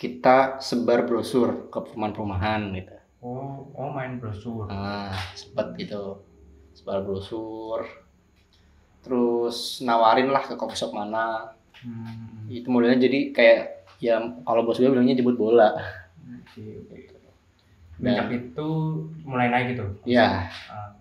[0.00, 4.64] kita sebar brosur ke perumahan-perumahan gitu Oh, oh main brosur.
[4.64, 6.24] nah sempet gitu
[6.72, 7.84] sebar brosur
[9.00, 12.44] terus nawarin lah ke coffee shop mana Hmm.
[12.46, 13.60] itu modelnya jadi kayak
[13.98, 15.72] ya kalau bos gue bilangnya jemput bola
[16.20, 16.96] Oke, oke.
[17.96, 18.68] Sejak itu
[19.22, 19.88] mulai naik gitu.
[20.04, 20.92] ya Ah.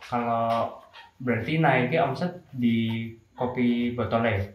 [0.00, 0.78] kalau
[1.16, 4.46] berarti naiknya omset di kopi botolnya.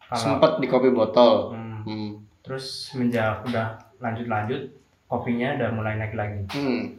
[0.00, 1.82] Kalau sempet di kopi botol Hmm.
[1.82, 2.10] hmm.
[2.50, 4.74] Terus semenjak udah lanjut-lanjut
[5.06, 6.42] kopinya udah mulai naik lagi.
[6.50, 6.98] Hmm.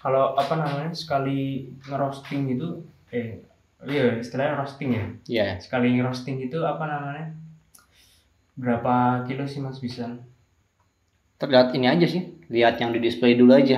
[0.00, 2.80] Kalau apa namanya sekali ngerosting itu
[3.12, 3.44] eh
[3.84, 5.04] iya istilahnya roasting ya.
[5.28, 7.36] ya Sekali ngerosting itu apa namanya?
[8.56, 10.16] Berapa kilo sih Mas bisa?
[11.36, 13.76] terlihat ini aja sih lihat yang di display dulu aja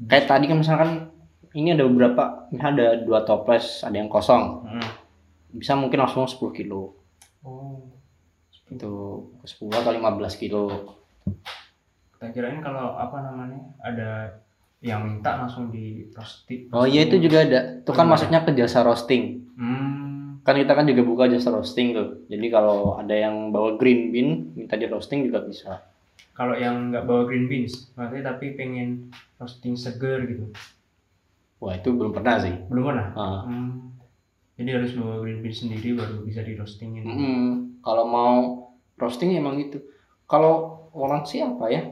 [0.00, 1.12] kayak tadi kan misalkan
[1.52, 4.88] ini ada beberapa ini ada dua toples ada yang kosong Hmm.
[5.52, 6.96] bisa mungkin langsung 10 kilo
[7.44, 7.97] Oh.
[8.68, 8.92] Itu
[9.40, 10.04] 10 atau 15
[10.36, 10.64] kilo
[12.12, 14.42] Kita kirain kalau apa namanya ada
[14.78, 16.70] yang minta langsung di roasting.
[16.70, 20.38] oh iya itu juga ada itu kan masuknya ke jasa roasting Hmm.
[20.40, 24.28] kan kita kan juga buka jasa roasting tuh jadi kalau ada yang bawa green bean
[24.54, 25.82] minta di roasting juga bisa
[26.30, 30.46] Kalau yang nggak bawa green beans, berarti tapi pengen roasting seger gitu.
[31.58, 33.06] wah itu belum pernah sih Belum pernah.
[33.12, 33.42] Ah.
[33.44, 33.90] Hmm.
[34.54, 37.02] Jadi harus bawa green beans sendiri baru bisa di roastingin.
[37.02, 37.67] Mm-mm.
[37.88, 38.32] Kalau mau
[38.94, 39.80] roasting emang gitu
[40.28, 40.52] kalau
[40.92, 41.88] orang siapa ya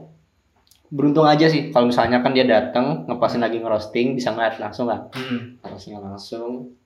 [0.86, 5.08] beruntung aja sih kalau misalnya kan dia datang ngepasin lagi ngerosting bisa ngeliat langsung kan
[5.16, 5.56] Hmm.
[5.64, 6.76] harusnya langsung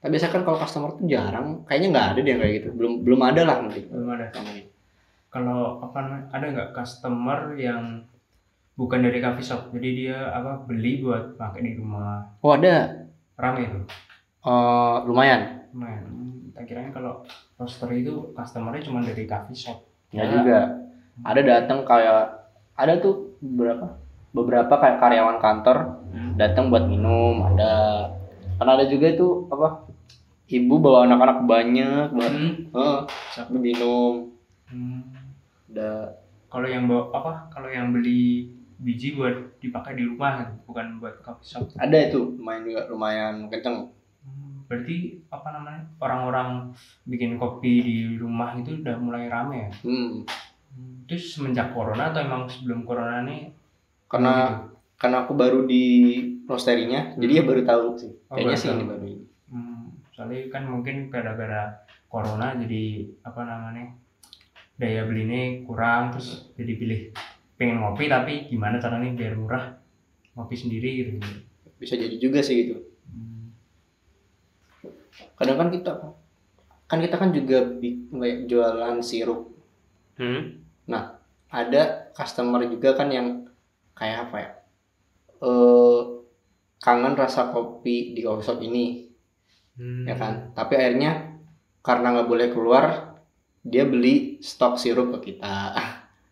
[0.00, 3.20] tapi biasanya kan kalau customer tuh jarang kayaknya nggak ada deh kayak gitu belum belum
[3.22, 4.26] ada lah nanti Belum ada.
[5.30, 8.02] Kalau apa ada nggak customer yang
[8.74, 12.34] bukan dari coffee shop, jadi dia apa beli buat pakai di rumah.
[12.42, 13.06] oh ada
[13.38, 13.78] Rame itu.
[14.42, 16.02] Eh, lumayan Lumayan.
[16.04, 17.22] Hmm, Tak kirain kalau
[17.60, 19.78] roaster itu customernya cuma dari coffee shop.
[20.10, 20.80] ya juga
[21.20, 24.00] ada datang kayak ada tuh beberapa
[24.32, 25.78] beberapa kayak karyawan kantor
[26.10, 26.34] Hmm.
[26.34, 28.08] datang buat minum ada
[28.56, 29.86] kan ada juga itu apa
[30.48, 33.06] ibu bawa anak-anak banyak buat Hmm.
[33.30, 33.52] Siapa?
[33.52, 34.34] minum
[34.66, 35.06] Hmm.
[35.68, 36.18] ada
[36.50, 37.46] Kalau yang bawa apa?
[37.48, 41.70] Kalau yang beli biji buat dipakai di rumah, bukan buat coffee shop.
[41.78, 43.86] ada itu lumayan juga lumayan kenceng
[44.70, 46.70] Berarti apa namanya orang-orang
[47.02, 49.70] bikin kopi di rumah itu udah mulai rame ya?
[49.82, 50.22] hmm.
[50.70, 53.50] Hmm, itu semenjak corona atau emang sebelum corona nih
[54.06, 54.54] karena gitu?
[54.94, 55.82] karena aku baru di
[56.46, 60.70] roasterinya jadi ya baru tahu sih Oh, kayaknya sih ini baru ini Hmm, soalnya kan
[60.70, 61.74] mungkin gara-gara
[62.06, 63.98] corona jadi apa namanya
[64.78, 67.00] daya belinya kurang terus jadi pilih
[67.58, 69.74] pengen ngopi tapi gimana caranya biar murah
[70.38, 71.18] ngopi sendiri gitu.
[71.82, 72.79] bisa jadi juga sih gitu Hmm.
[75.34, 75.92] Kadang kan kita
[76.86, 77.58] kan kita kan juga
[78.44, 79.50] jualan sirup
[80.14, 80.60] Hmm.
[81.48, 83.48] ada customer juga kan yang
[83.92, 84.50] kayak apa ya
[85.40, 85.98] eh
[86.78, 89.08] kangen rasa kopi di coffee shop ini
[89.74, 90.04] Hmm.
[90.04, 91.40] ya kan tapi akhirnya
[91.80, 92.84] karena nggak boleh keluar
[93.62, 95.72] dia beli stok sirup ke kita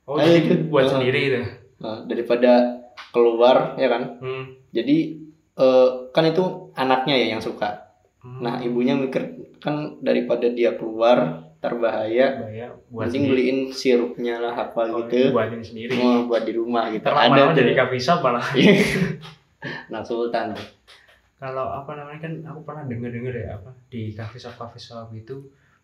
[0.05, 1.41] Oh, jadi itu- buat sendiri gitu.
[1.79, 2.77] Nah, daripada
[3.09, 4.45] keluar ya kan Hmm.
[4.69, 5.17] jadi
[5.57, 7.88] eh, kan itu anaknya ya yang suka
[8.19, 8.41] Hmm.
[8.41, 12.43] nah ibunya mikir kan daripada dia keluar terbahaya
[12.89, 15.95] buat mending beliin sirupnya lah apa Oh, gitu buatin sendiri.
[15.95, 17.59] mau buat di rumah gitu lama-lama tuh.
[17.59, 18.43] jadi coffee shop malah.
[19.91, 20.55] nah sultan
[21.37, 25.37] Kalau apa namanya kan aku pernah denger-denger ya apa di coffee shop coffee shop itu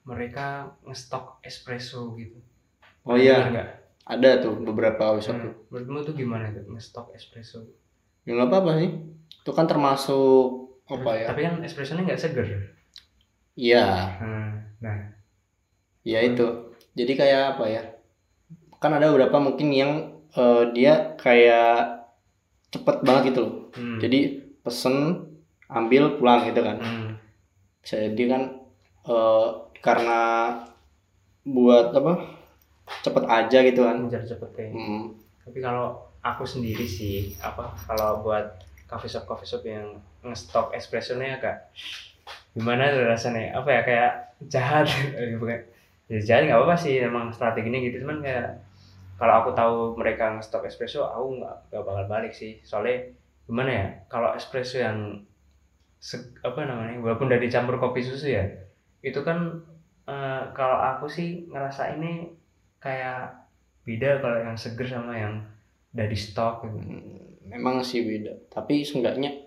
[0.02, 0.46] mereka
[0.82, 2.38] ngestok espresso gitu.
[3.02, 3.68] oh iya Bener nggak?
[4.06, 5.44] ada tuh beberapa coffee shop Hmm.
[5.44, 7.62] tuh Menurutmu tuh gimana tuh ngestok espresso?
[8.22, 8.90] ya nggak apa-apa sih
[9.36, 12.46] itu kan termasuk apa ya Tapi kan espressonya nggak seger.
[13.56, 13.84] iya
[14.20, 14.50] Hmm.
[14.82, 14.98] Nah,
[16.04, 16.44] ya itu
[16.92, 17.82] jadi kayak apa ya
[18.76, 19.92] kan ada beberapa mungkin yang
[20.36, 22.04] eh, dia kayak
[22.68, 23.98] cepet banget gitu loh hmm.
[24.02, 24.18] jadi
[24.60, 25.24] pesen
[25.70, 27.10] ambil pulang gitu kan hmm.
[27.80, 28.42] bisa jadi kan
[29.08, 29.46] eh,
[29.80, 30.20] karena
[31.44, 32.12] buat apa
[33.00, 34.68] cepet aja gitu kan Ngejar cepet ya.
[34.68, 38.44] Hmm, Tapi kalau aku sendiri sih apa kalau buat
[38.94, 41.56] coffee shop coffee shop yang ngestok espressonya agak
[42.56, 43.54] gimana rasanya?
[43.58, 44.12] Apa ya kayak
[44.52, 44.86] jahat.
[45.40, 45.58] Bukan.
[46.12, 48.04] Ya jahat nggak apa-apa sih emang strateginya gitu.
[48.04, 48.60] Cuman kayak
[49.20, 52.60] kalau aku tahu mereka ngestok espresso aku nggak bakal balik sih.
[52.66, 53.12] Soalnya
[53.48, 54.98] gimana ya kalau espresso yang
[56.00, 58.44] se- apa namanya walaupun udah dicampur kopi susu ya
[59.04, 59.38] itu kan
[60.08, 62.32] eh, kalau aku sih ngerasa ini
[62.80, 63.48] kayak
[63.88, 65.34] beda kalau yang seger sama yang
[65.96, 66.78] udah di stok gitu.
[67.48, 68.50] Memang sih beda.
[68.50, 69.44] Tapi seenggaknya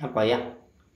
[0.00, 0.38] apa ya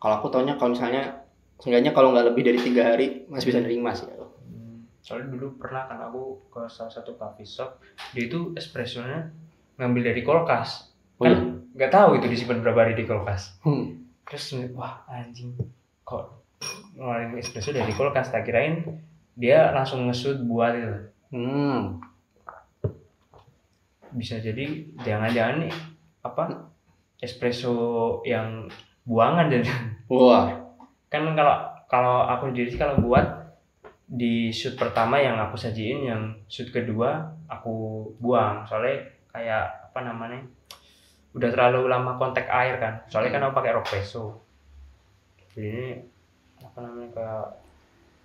[0.00, 1.28] kalau aku taunya kalau misalnya
[1.60, 5.88] seenggaknya kalau nggak lebih dari tiga hari masih bisa nerima sih Hmm, soalnya dulu pernah
[5.88, 7.80] kan aku ke salah satu coffee shop
[8.16, 9.32] dia itu espressonya
[9.80, 10.94] ngambil dari kulkas.
[11.20, 13.56] Oh, kan nggak tahu itu disimpan berapa hari di kulkas.
[13.64, 14.04] Hmm.
[14.24, 15.52] terus wah anjing
[16.08, 16.40] kok
[16.96, 18.32] ngeluarin espresso dari kulkas?
[18.32, 18.84] Tak kirain
[19.36, 20.96] dia langsung ngesut buat itu.
[21.34, 21.98] Hmm.
[24.14, 25.74] Bisa jadi jangan-jangan nih
[26.24, 26.70] apa
[27.20, 27.74] espresso
[28.24, 28.70] yang
[29.04, 29.68] buangan jadi
[30.12, 30.50] wah.
[31.10, 31.56] Kan kalau
[31.90, 33.44] kalau aku sih kalau buat
[34.04, 38.64] di shoot pertama yang aku sajiin yang shoot kedua aku buang.
[38.64, 40.40] Soalnya kayak apa namanya
[41.34, 43.02] udah terlalu lama kontak air kan.
[43.10, 44.44] Soalnya kan aku pakai ropeso
[45.54, 45.88] jadi ini
[46.66, 47.46] apa namanya kayak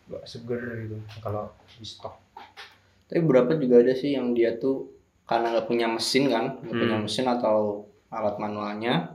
[0.10, 2.18] gak seger gitu kalau di stok.
[3.06, 4.90] Tapi beberapa juga ada sih yang dia tuh
[5.30, 7.06] karena nggak punya mesin kan nggak punya Hmm.
[7.06, 9.14] mesin atau alat manualnya.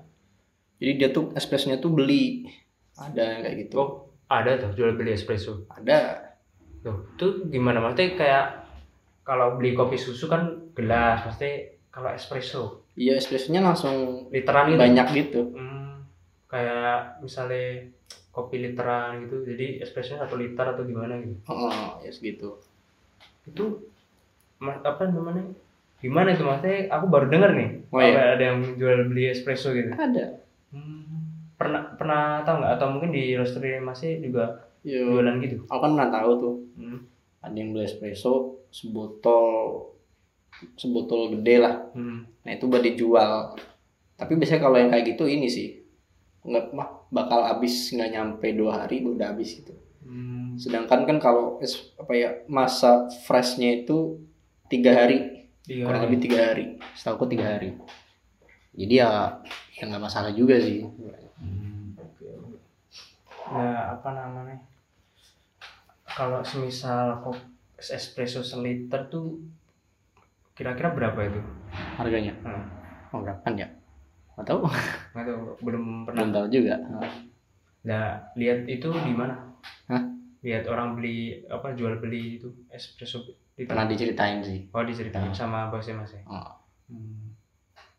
[0.78, 2.46] Jadi dia tuh espressonya tuh beli.
[2.94, 3.74] Ada yang kayak gitu.
[3.82, 3.90] Oh
[4.30, 5.66] ada tuh jual beli espresso.
[5.66, 6.30] Ada.
[6.86, 7.82] Tuh itu gimana?
[7.82, 8.46] Maksudnya kayak
[9.26, 11.50] kalau beli kopi susu kan gelas pasti
[11.90, 12.86] kalau espresso.
[12.94, 14.78] Iya espressonya langsung literan gitu.
[14.78, 15.40] banyak gitu.
[15.50, 16.06] Hmm,
[16.46, 17.90] kayak misalnya
[18.30, 21.38] kopi literan gitu jadi espresso satu liter atau gimana gitu?
[21.50, 22.54] Oh ya segitu
[23.44, 23.64] itu
[24.62, 25.44] apa namanya
[26.04, 28.34] gimana itu maksudnya aku baru denger nih Oh, iya.
[28.34, 29.88] ada yang jual beli espresso gitu.
[29.88, 30.42] Ada.
[30.68, 32.72] Hmm, pernah pernah tahu nggak?
[32.74, 35.62] Atau mungkin di roastery masih juga Yo, jualan gitu?
[35.64, 36.54] Aku kan pernah tahu tuh.
[36.74, 36.98] Hmm.
[37.38, 38.32] ada yang beli espresso
[38.68, 39.44] sebotol
[40.74, 41.74] sebotol gede lah.
[41.92, 42.24] Hmm.
[42.40, 43.56] nah itu buat dijual.
[44.14, 45.80] Tapi biasanya kalau yang kayak gitu ini sih
[46.40, 49.72] nggak mah bakal habis nggak nyampe dua hari udah habis gitu.
[50.04, 50.52] Hmm.
[50.54, 54.20] sedangkan kan kalau es- apa ya masa freshnya itu
[54.66, 55.33] tiga hari
[55.64, 55.84] Iya.
[55.84, 57.72] kurang lebih tiga hari setahu aku tiga hari
[58.72, 59.10] jadi ya
[59.72, 60.84] ya nggak masalah juga sih
[61.34, 61.92] Hmm.
[63.46, 64.56] Ya apa namanya?
[66.06, 67.36] Kalau semisal kop
[67.76, 69.36] espresso seliter tuh
[70.52, 71.40] kira-kira berapa itu?
[71.94, 72.64] harganya Hmm.
[73.10, 73.68] oh berapa ya
[74.34, 74.60] nggak tahu
[75.12, 76.18] Nggak tahu, belum pernah.
[76.18, 76.74] belum tahu juga
[77.84, 79.36] Nah, lihat itu di mana?
[79.86, 80.02] Hah?
[80.44, 85.34] Lihat orang beli apa jual beli itu espresso di pernah diceritain sih Oh, diceritain Nah.
[85.34, 86.20] sama bosnya Mas ya?
[86.26, 86.52] oh.
[86.86, 87.32] Hmm.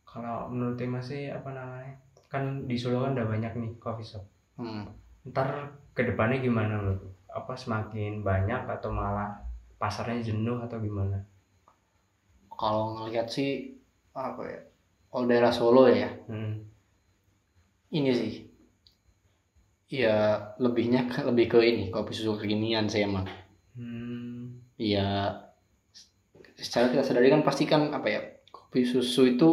[0.05, 1.97] Kalau menurut Mas sih apa namanya?
[2.27, 4.23] Kan di Solo kan udah banyak nih coffee shop.
[4.55, 4.86] hmm.
[5.25, 5.49] ntar
[5.91, 7.10] ke depannya gimana menurut lu?
[7.27, 9.36] apa semakin banyak atau malah
[9.75, 11.19] pasarnya jenuh atau gimana
[12.49, 13.75] kalau ngelihat sih
[14.13, 14.62] apa ya
[15.10, 16.63] kalau daerah Solo ya Hmm.
[17.89, 18.34] ini sih
[19.88, 20.17] ya
[20.58, 23.26] lebihnya ke- lebih ke ini kopi susu kekinian sih emang
[23.71, 24.63] Hmm.
[24.74, 25.36] ya
[26.56, 29.50] secara kita sadari kan pasti kan apa ya kopi susu itu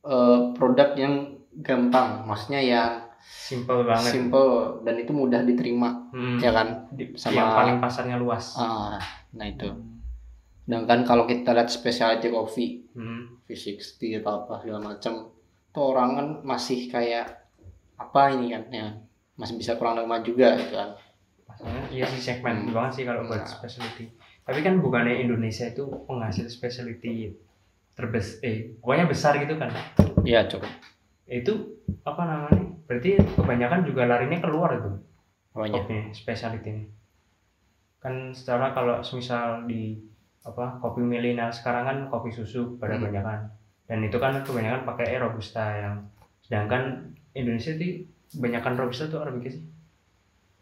[0.00, 1.14] eh, produk yang
[1.52, 4.16] gampang maksudnya yang Simple banget.
[4.16, 6.38] simple dan itu mudah diterima Hmm.
[6.38, 8.56] ya kan Di- Sama- yang paling pasarnya luas.
[8.56, 8.96] ah
[9.30, 9.68] nah itu
[10.62, 13.42] sedangkan kalau kita lihat specialty coffee Hmm.
[13.44, 15.28] V60 atau apa segala macam
[15.66, 17.44] itu orang kan masih kayak
[17.96, 18.88] apa ini kan ya
[19.40, 20.92] masih bisa kurang lama juga gitu kan
[21.46, 22.70] Masalahnya iya sih segmen Hmm.
[22.70, 23.48] banget sih kalau buat Nah.
[23.48, 24.06] specialty.
[24.40, 27.32] Tapi kan bukannya Indonesia itu penghasil specialty
[27.92, 29.72] terbes eh pokoknya besar gitu kan.
[30.22, 30.68] iya cukup
[31.24, 31.52] Itu
[32.02, 32.64] apa namanya?
[32.84, 34.90] Berarti kebanyakan juga larinya keluar itu.
[35.50, 36.84] apanya kopi specialty ini
[37.98, 39.98] kan secara kalau misal di
[40.40, 43.04] apa kopi milenial sekarang kan kopi susu pada Hmm.
[43.04, 43.40] kebanyakan
[43.84, 46.06] dan itu kan kebanyakan pakai robusta yang
[46.40, 49.64] sedangkan Indonesia sih kebanyakan robusta tuh arabica sih.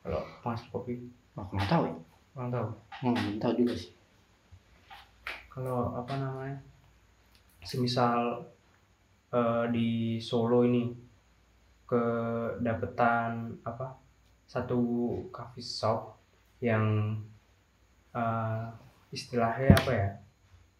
[0.00, 1.04] Kalau penghasil kopi.
[1.36, 1.94] Oh, nggak tahu ya?
[2.32, 2.68] Kurang tahu.
[3.04, 3.92] Hmm, belum tahu juga sih.
[5.52, 6.58] Kalau apa namanya?
[7.60, 8.48] Semisal
[9.34, 10.88] eh, di Solo ini
[11.84, 14.00] kedapetan apa?
[14.48, 14.80] Satu
[15.28, 16.16] coffee shop
[16.64, 17.16] yang
[18.16, 18.66] eh,
[19.12, 20.08] istilahnya apa ya?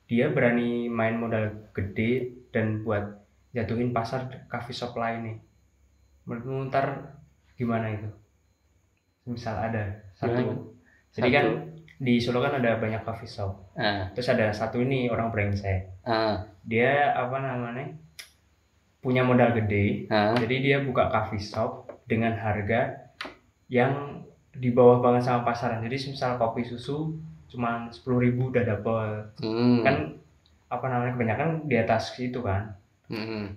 [0.09, 3.05] Dia berani main modal gede dan buat
[3.53, 5.39] jatuhin pasar coffee shop lain nih
[6.29, 7.17] menurutmu ntar
[7.57, 8.09] gimana itu?
[9.25, 10.37] Misal ada satu.
[10.37, 10.77] Gimana?
[11.09, 11.37] jadi Satu.
[11.41, 11.47] kan
[11.99, 13.75] di Solo kan ada banyak coffee shop.
[13.75, 14.13] Ah.
[14.15, 16.05] Terus ada satu ini orang brengsek.
[16.07, 16.47] Ah.
[16.63, 17.97] Dia apa namanya?
[19.01, 20.07] Punya modal gede.
[20.13, 20.37] Ah.
[20.37, 23.11] Jadi dia buka coffee shop dengan harga
[23.73, 24.23] yang
[24.55, 25.83] di bawah banget sama pasaran.
[25.83, 27.17] Jadi misal kopi susu
[27.49, 29.41] cuman sepuluh ribu udah dapet.
[29.41, 29.81] Hmm.
[29.83, 29.97] kan
[30.69, 31.17] apa namanya?
[31.17, 32.77] Kebanyakan di atas itu kan.
[33.09, 33.57] Hmm.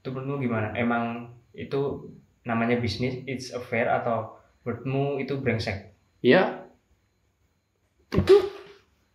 [0.00, 0.72] itu menurutmu gimana?
[0.74, 2.10] Emang itu
[2.46, 5.92] namanya bisnis it's a fair atau menurutmu itu brengsek?
[6.24, 6.66] Ya.
[8.10, 8.50] Itu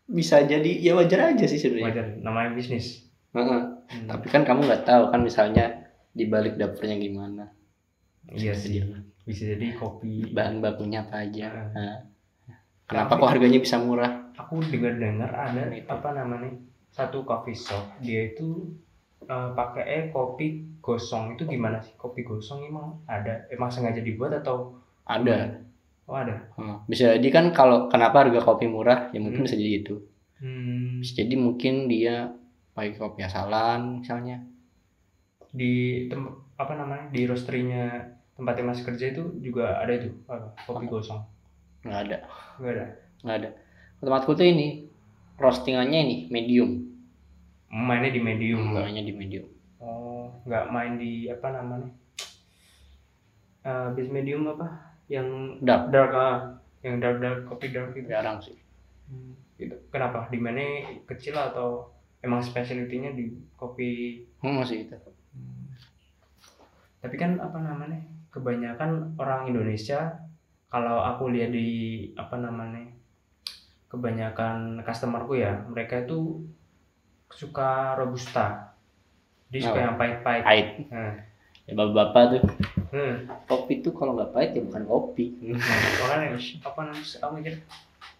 [0.05, 1.85] bisa jadi ya wajar aja sih sebenarnya.
[1.91, 3.61] Wajar namanya bisnis Heeh.
[3.85, 7.51] Hmm, tapi kan kamu nggak tahu kan misalnya di balik dapurnya gimana.
[8.31, 8.79] Iya sih.
[9.25, 10.31] bisa jadi kopi.
[10.31, 11.49] Bahan bakunya apa aja.
[11.75, 11.97] Heeh.
[12.47, 14.25] Nah, kenapa kok harganya bisa murah?
[14.35, 15.89] aku dengar-dengar ada Itu.
[15.89, 16.51] apa namanya
[16.91, 17.99] satu coffee shop.
[17.99, 18.77] Dia itu
[19.33, 20.45] eh, pakai eh, kopi
[20.85, 21.23] gosong.
[21.35, 21.93] Itu gimana sih?
[22.01, 23.33] Kopi gosong emang ada?
[23.53, 24.57] Emang sengaja dibuat atau
[25.05, 25.61] ada.
[26.09, 26.35] oh ada?
[26.57, 26.77] Hmm.
[26.91, 28.99] bisa jadi kan kalau kenapa harga kopi murah?
[29.13, 29.47] Ya mungkin Hmm.
[29.49, 29.95] bisa jadi itu
[30.41, 32.15] hmm, bisa jadi mungkin dia
[32.75, 34.37] pakai kopi asalan misalnya.
[35.59, 35.71] Di
[36.11, 36.21] tem
[36.61, 37.05] apa namanya?
[37.15, 37.83] Di roasterynya
[38.37, 41.21] tempatnya mas kerja itu juga ada itu apa, kopi gosong.
[41.85, 42.17] Nggak ada.
[42.59, 42.85] Nggak ada?
[43.23, 43.49] Nggak ada.
[44.03, 44.67] Tempatku tuh ini
[45.41, 46.69] roastingannya ini medium
[47.75, 48.87] mainnya di medium nggak?
[48.87, 49.47] Namanya di medium.
[49.83, 51.91] Oh nggak main di apa namanya?
[53.65, 54.95] Eh base medium apa?
[55.11, 55.91] Yang dark.
[55.91, 56.37] dark ah
[56.85, 58.55] yang dark dark kopi dark itu jarang sih.
[59.09, 60.29] Hmm, itu kenapa?
[60.29, 64.23] Demandnya kecil atau emang specialty-nya di kopi?
[64.39, 64.95] Hmm, sih itu.
[67.01, 67.99] Tapi kan apa namanya?
[68.29, 70.23] Kebanyakan orang Indonesia
[70.69, 71.69] kalau aku lihat di
[72.13, 72.85] apa namanya?
[73.89, 76.45] Kebanyakan customerku ya mereka itu
[77.33, 78.75] suka robusta.
[79.49, 79.85] Dia suka Oh.
[79.91, 80.43] yang pahit-pahit.
[80.43, 80.67] Pahit.
[80.89, 81.13] Nah,
[81.65, 82.43] ya bapak-bapak tuh.
[82.95, 83.27] Hmm.
[83.43, 85.35] kopi tuh kalau nggak pahit ya bukan kopi.
[85.43, 87.53] Makanya apa namanya aku mikir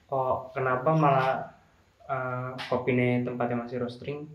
[0.06, 1.32] kok kenapa malah
[2.12, 4.28] uh, kopinya tempatnya masih roasting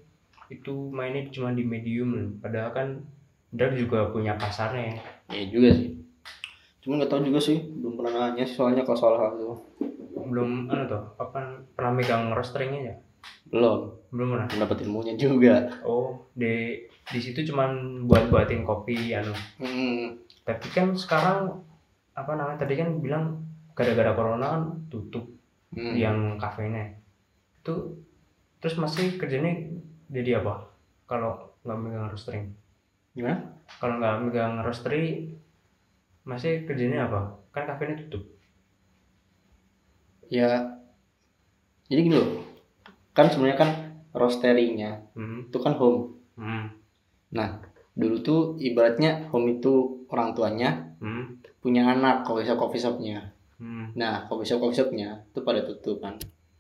[0.49, 2.41] itu mainnya cuma di medium.
[2.41, 2.89] Padahal kan
[3.53, 4.97] Dark juga punya pasarnya
[5.29, 5.45] ya.
[5.53, 6.01] Juga sih.
[6.81, 9.53] Cuma nggak tahu juga sih belum pernah nanya sih soalnya kalau soal hal itu.
[10.25, 12.95] Belum anu tuh apa pernah megang roasteringnya ya?
[13.53, 14.47] Belum belum pernah.
[14.51, 15.71] Dapet ilmunya juga.
[15.87, 19.35] Oh di di situ cuman buat buatin kopi anu.
[19.59, 20.19] Hmm.
[20.41, 21.63] tapi kan sekarang
[22.17, 23.39] apa namanya tadi kan bilang
[23.77, 25.27] gara-gara corona kan tutup
[25.71, 25.95] Hmm.
[25.95, 26.99] yang kafenya
[27.63, 27.95] itu
[28.59, 29.71] terus masih kerjanya
[30.11, 30.67] jadi apa?
[31.07, 32.51] Kalau nggak megang roastering
[33.15, 33.55] gimana?
[33.79, 35.31] Kalau nggak megang roastery
[36.27, 37.39] masih kerjanya apa?
[37.55, 38.27] Kan kafenya tutup.
[40.27, 40.75] Ya
[41.87, 42.43] jadi gini loh.
[43.15, 43.71] Kan sebenarnya kan
[44.13, 45.51] roasterinya hmm.
[45.53, 46.73] itu kan home Hmm.
[47.31, 47.61] nah
[47.93, 51.41] dulu tuh ibaratnya home itu orang tuanya Hmm.
[51.61, 53.93] punya anak coffee shop coffee shopnya Hmm.
[53.93, 56.17] nah coffee shop coffee shopnya itu pada tutup kan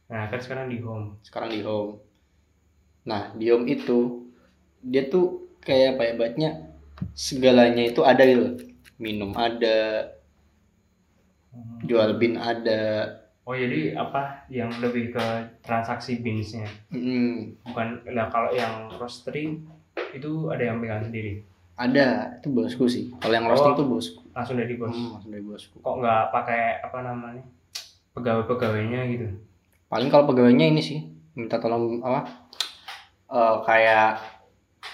[0.07, 1.97] nah kan sekarang di home sekarang di home
[3.05, 4.29] nah di home itu
[4.81, 6.51] dia tuh kayak apa ya ibaratnya
[7.13, 8.69] segalanya itu ada gitu
[9.01, 10.09] minum ada
[11.51, 11.83] Hmm.
[11.83, 13.11] jual bin ada
[13.45, 14.45] oh jadi apa?
[14.49, 15.24] Yang lebih ke
[15.61, 16.68] transaksi beansnya.
[16.91, 19.59] Mm, bukan lah kalau yang roastery
[20.11, 21.43] itu ada yang pegang sendiri?
[21.74, 23.09] Ada itu bosku sih.
[23.16, 23.78] Kalau yang roasting Oh.
[23.78, 24.20] tuh bosku.
[24.30, 24.93] langsung dari bos.
[24.93, 25.76] Hmm, langsung dari bosku.
[25.80, 27.43] Kok nggak pakai apa namanya
[28.12, 29.26] pegawai-pegawainya gitu?
[29.88, 31.03] Paling kalau pegawainya ini sih
[31.34, 32.26] minta tolong apa
[33.26, 34.22] eh, kayak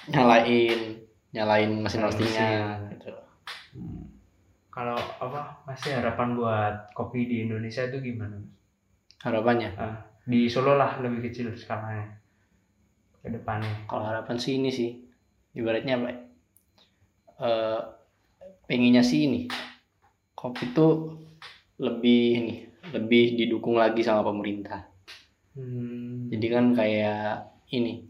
[0.08, 0.80] nyalain
[1.32, 3.12] nyalain mesin roastingnya gitu.
[4.76, 8.36] Kalau apa masih harapan buat kopi di Indonesia itu gimana?
[9.24, 9.72] Harapannya?
[9.80, 9.96] Ah,
[10.28, 12.12] di Solo lah lebih kecil skalanya
[13.24, 13.88] ke depannya.
[13.88, 15.00] Kalau harapan sih ini sih
[15.56, 16.10] ibaratnya apa?
[17.36, 17.80] Eh,
[18.68, 19.48] pengennya sih ini
[20.36, 21.16] kopi tuh
[21.80, 22.54] lebih ini
[22.92, 24.92] lebih didukung lagi sama pemerintah.
[25.56, 26.28] Hmm.
[26.28, 28.04] jadi kan kayak ini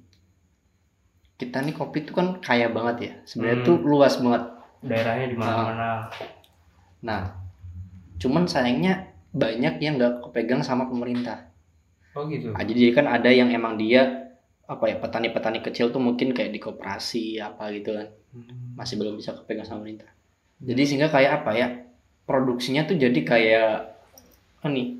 [1.39, 3.13] kita nih kopi tuh kan kaya banget ya.
[3.23, 3.67] Sebenarnya Hmm.
[3.71, 4.43] tuh luas banget.
[4.83, 6.11] Daerahnya di mana-mana
[7.07, 7.39] nah
[8.19, 11.53] cuman sayangnya banyak yang nggak kepegang sama pemerintah.
[12.17, 12.57] Oh gitu.
[12.57, 14.33] Nah, jadi kan ada yang emang dia
[14.67, 18.09] apa ya petani-petani kecil tuh mungkin kayak di koperasi apa gitu kan.
[18.37, 18.77] Hmm.
[18.77, 20.11] masih belum bisa kepegang sama pemerintah.
[20.61, 21.69] Jadi sehingga kayak apa ya
[22.25, 23.73] produksinya tuh jadi kayak
[24.67, 24.99] ini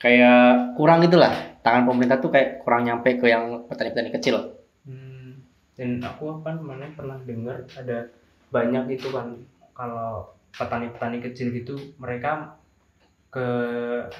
[0.00, 4.56] kayak kurang itulah tangan pemerintah tuh kayak kurang nyampe ke yang petani-petani kecil.
[4.84, 5.44] Hmm.
[5.76, 8.08] dan aku apa namanya pernah dengar ada
[8.52, 9.32] banyak itu kan
[9.72, 12.56] kalau petani-petani kecil gitu mereka
[13.30, 13.46] ke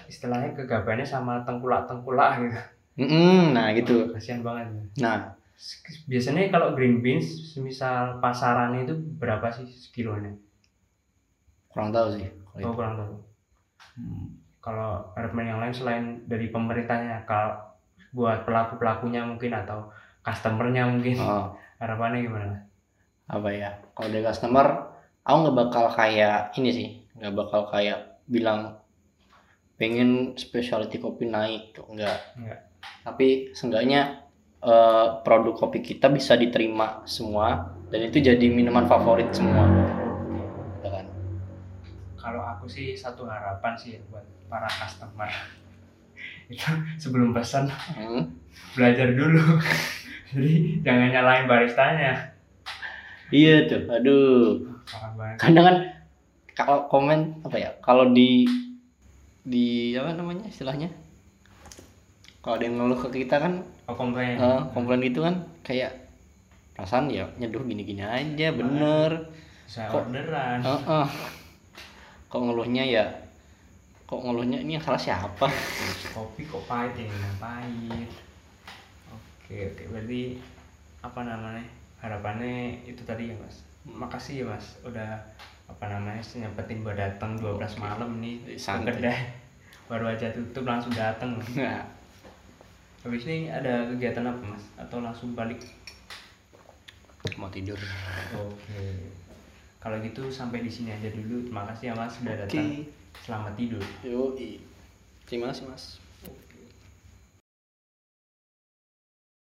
[0.06, 2.58] istilahnya kegabannya sama tengkulak-tengkulak gitu.
[3.00, 4.66] Mm-mm, nah gitu Kasihan banget.
[5.00, 5.34] nah
[6.08, 10.32] Biasanya kalau green beans misal pasarannya itu berapa sih sekilonya?
[11.70, 12.68] kurang tahu sih Oh itu.
[12.74, 13.14] kurang tahu.
[13.96, 14.26] Hmm.
[14.60, 17.56] Kalau harapan yang lain selain dari pemerintahnya, kalau
[18.12, 19.88] buat pelaku pelakunya mungkin atau
[20.26, 22.56] customernya mungkin Oh, harapannya gimana?
[23.30, 24.89] apa ya kalau dari customer
[25.22, 28.80] aku nggak bakal kayak ini sih nggak bakal kayak bilang
[29.76, 32.60] pengen specialty kopi naik tuh enggak Enggak.
[33.02, 34.24] tapi seenggaknya
[34.60, 39.64] eh, produk kopi kita bisa diterima semua dan itu jadi minuman favorit semua
[40.80, 41.06] ya kan
[42.14, 45.28] Kalau aku sih satu harapan sih buat para customer
[46.52, 46.66] itu
[47.00, 48.36] sebelum pesan Hmm.
[48.76, 49.56] belajar dulu.
[50.30, 52.34] Jadi jangan nyalain baristanya.
[53.32, 54.69] iya tuh aduh.
[55.36, 55.76] Kadang kan
[56.52, 57.70] kalau komen apa ya?
[57.80, 58.44] Kalau di
[59.40, 60.90] di apa namanya istilahnya?
[62.40, 64.34] Kalau ada yang ngeluh ke kita kan Oh komplain.
[64.34, 65.92] eh, komplain gitu kan kayak
[66.72, 69.28] perasaan ya nyeduh gini-gini aja bener.
[69.62, 70.60] Bisa kok- orderan.
[70.60, 71.06] Heeh.
[72.26, 73.04] kok ngeluhnya ya
[74.04, 75.46] kok ngeluhnya ini yang salah siapa?
[76.10, 78.10] Kopi kok pahit ya nggak pahit.
[79.10, 79.82] Oke oke.
[79.88, 80.22] Berarti
[81.00, 81.64] apa namanya?
[81.98, 84.80] Harapannya itu tadi ya mas makasih ya mas.
[84.84, 85.20] Udah
[85.70, 88.58] apa namanya nyempetin buat datang 12 malam nih.
[88.58, 88.96] Santai.
[88.96, 89.20] kedai
[89.90, 91.82] baru aja tutup langsung datang nah,
[93.02, 94.64] habis ini ada kegiatan apa mas?
[94.78, 95.58] Atau langsung balik?
[97.38, 97.78] Mau tidur.
[98.36, 99.10] Oke.
[99.80, 101.48] Kalau gitu sampai di sini aja dulu.
[101.48, 102.42] Terima kasih ya mas sudah oke.
[102.46, 102.84] datang.
[103.20, 103.84] Selamat tidur.
[104.06, 104.62] Yoi.
[105.26, 106.09] Terima kasih mas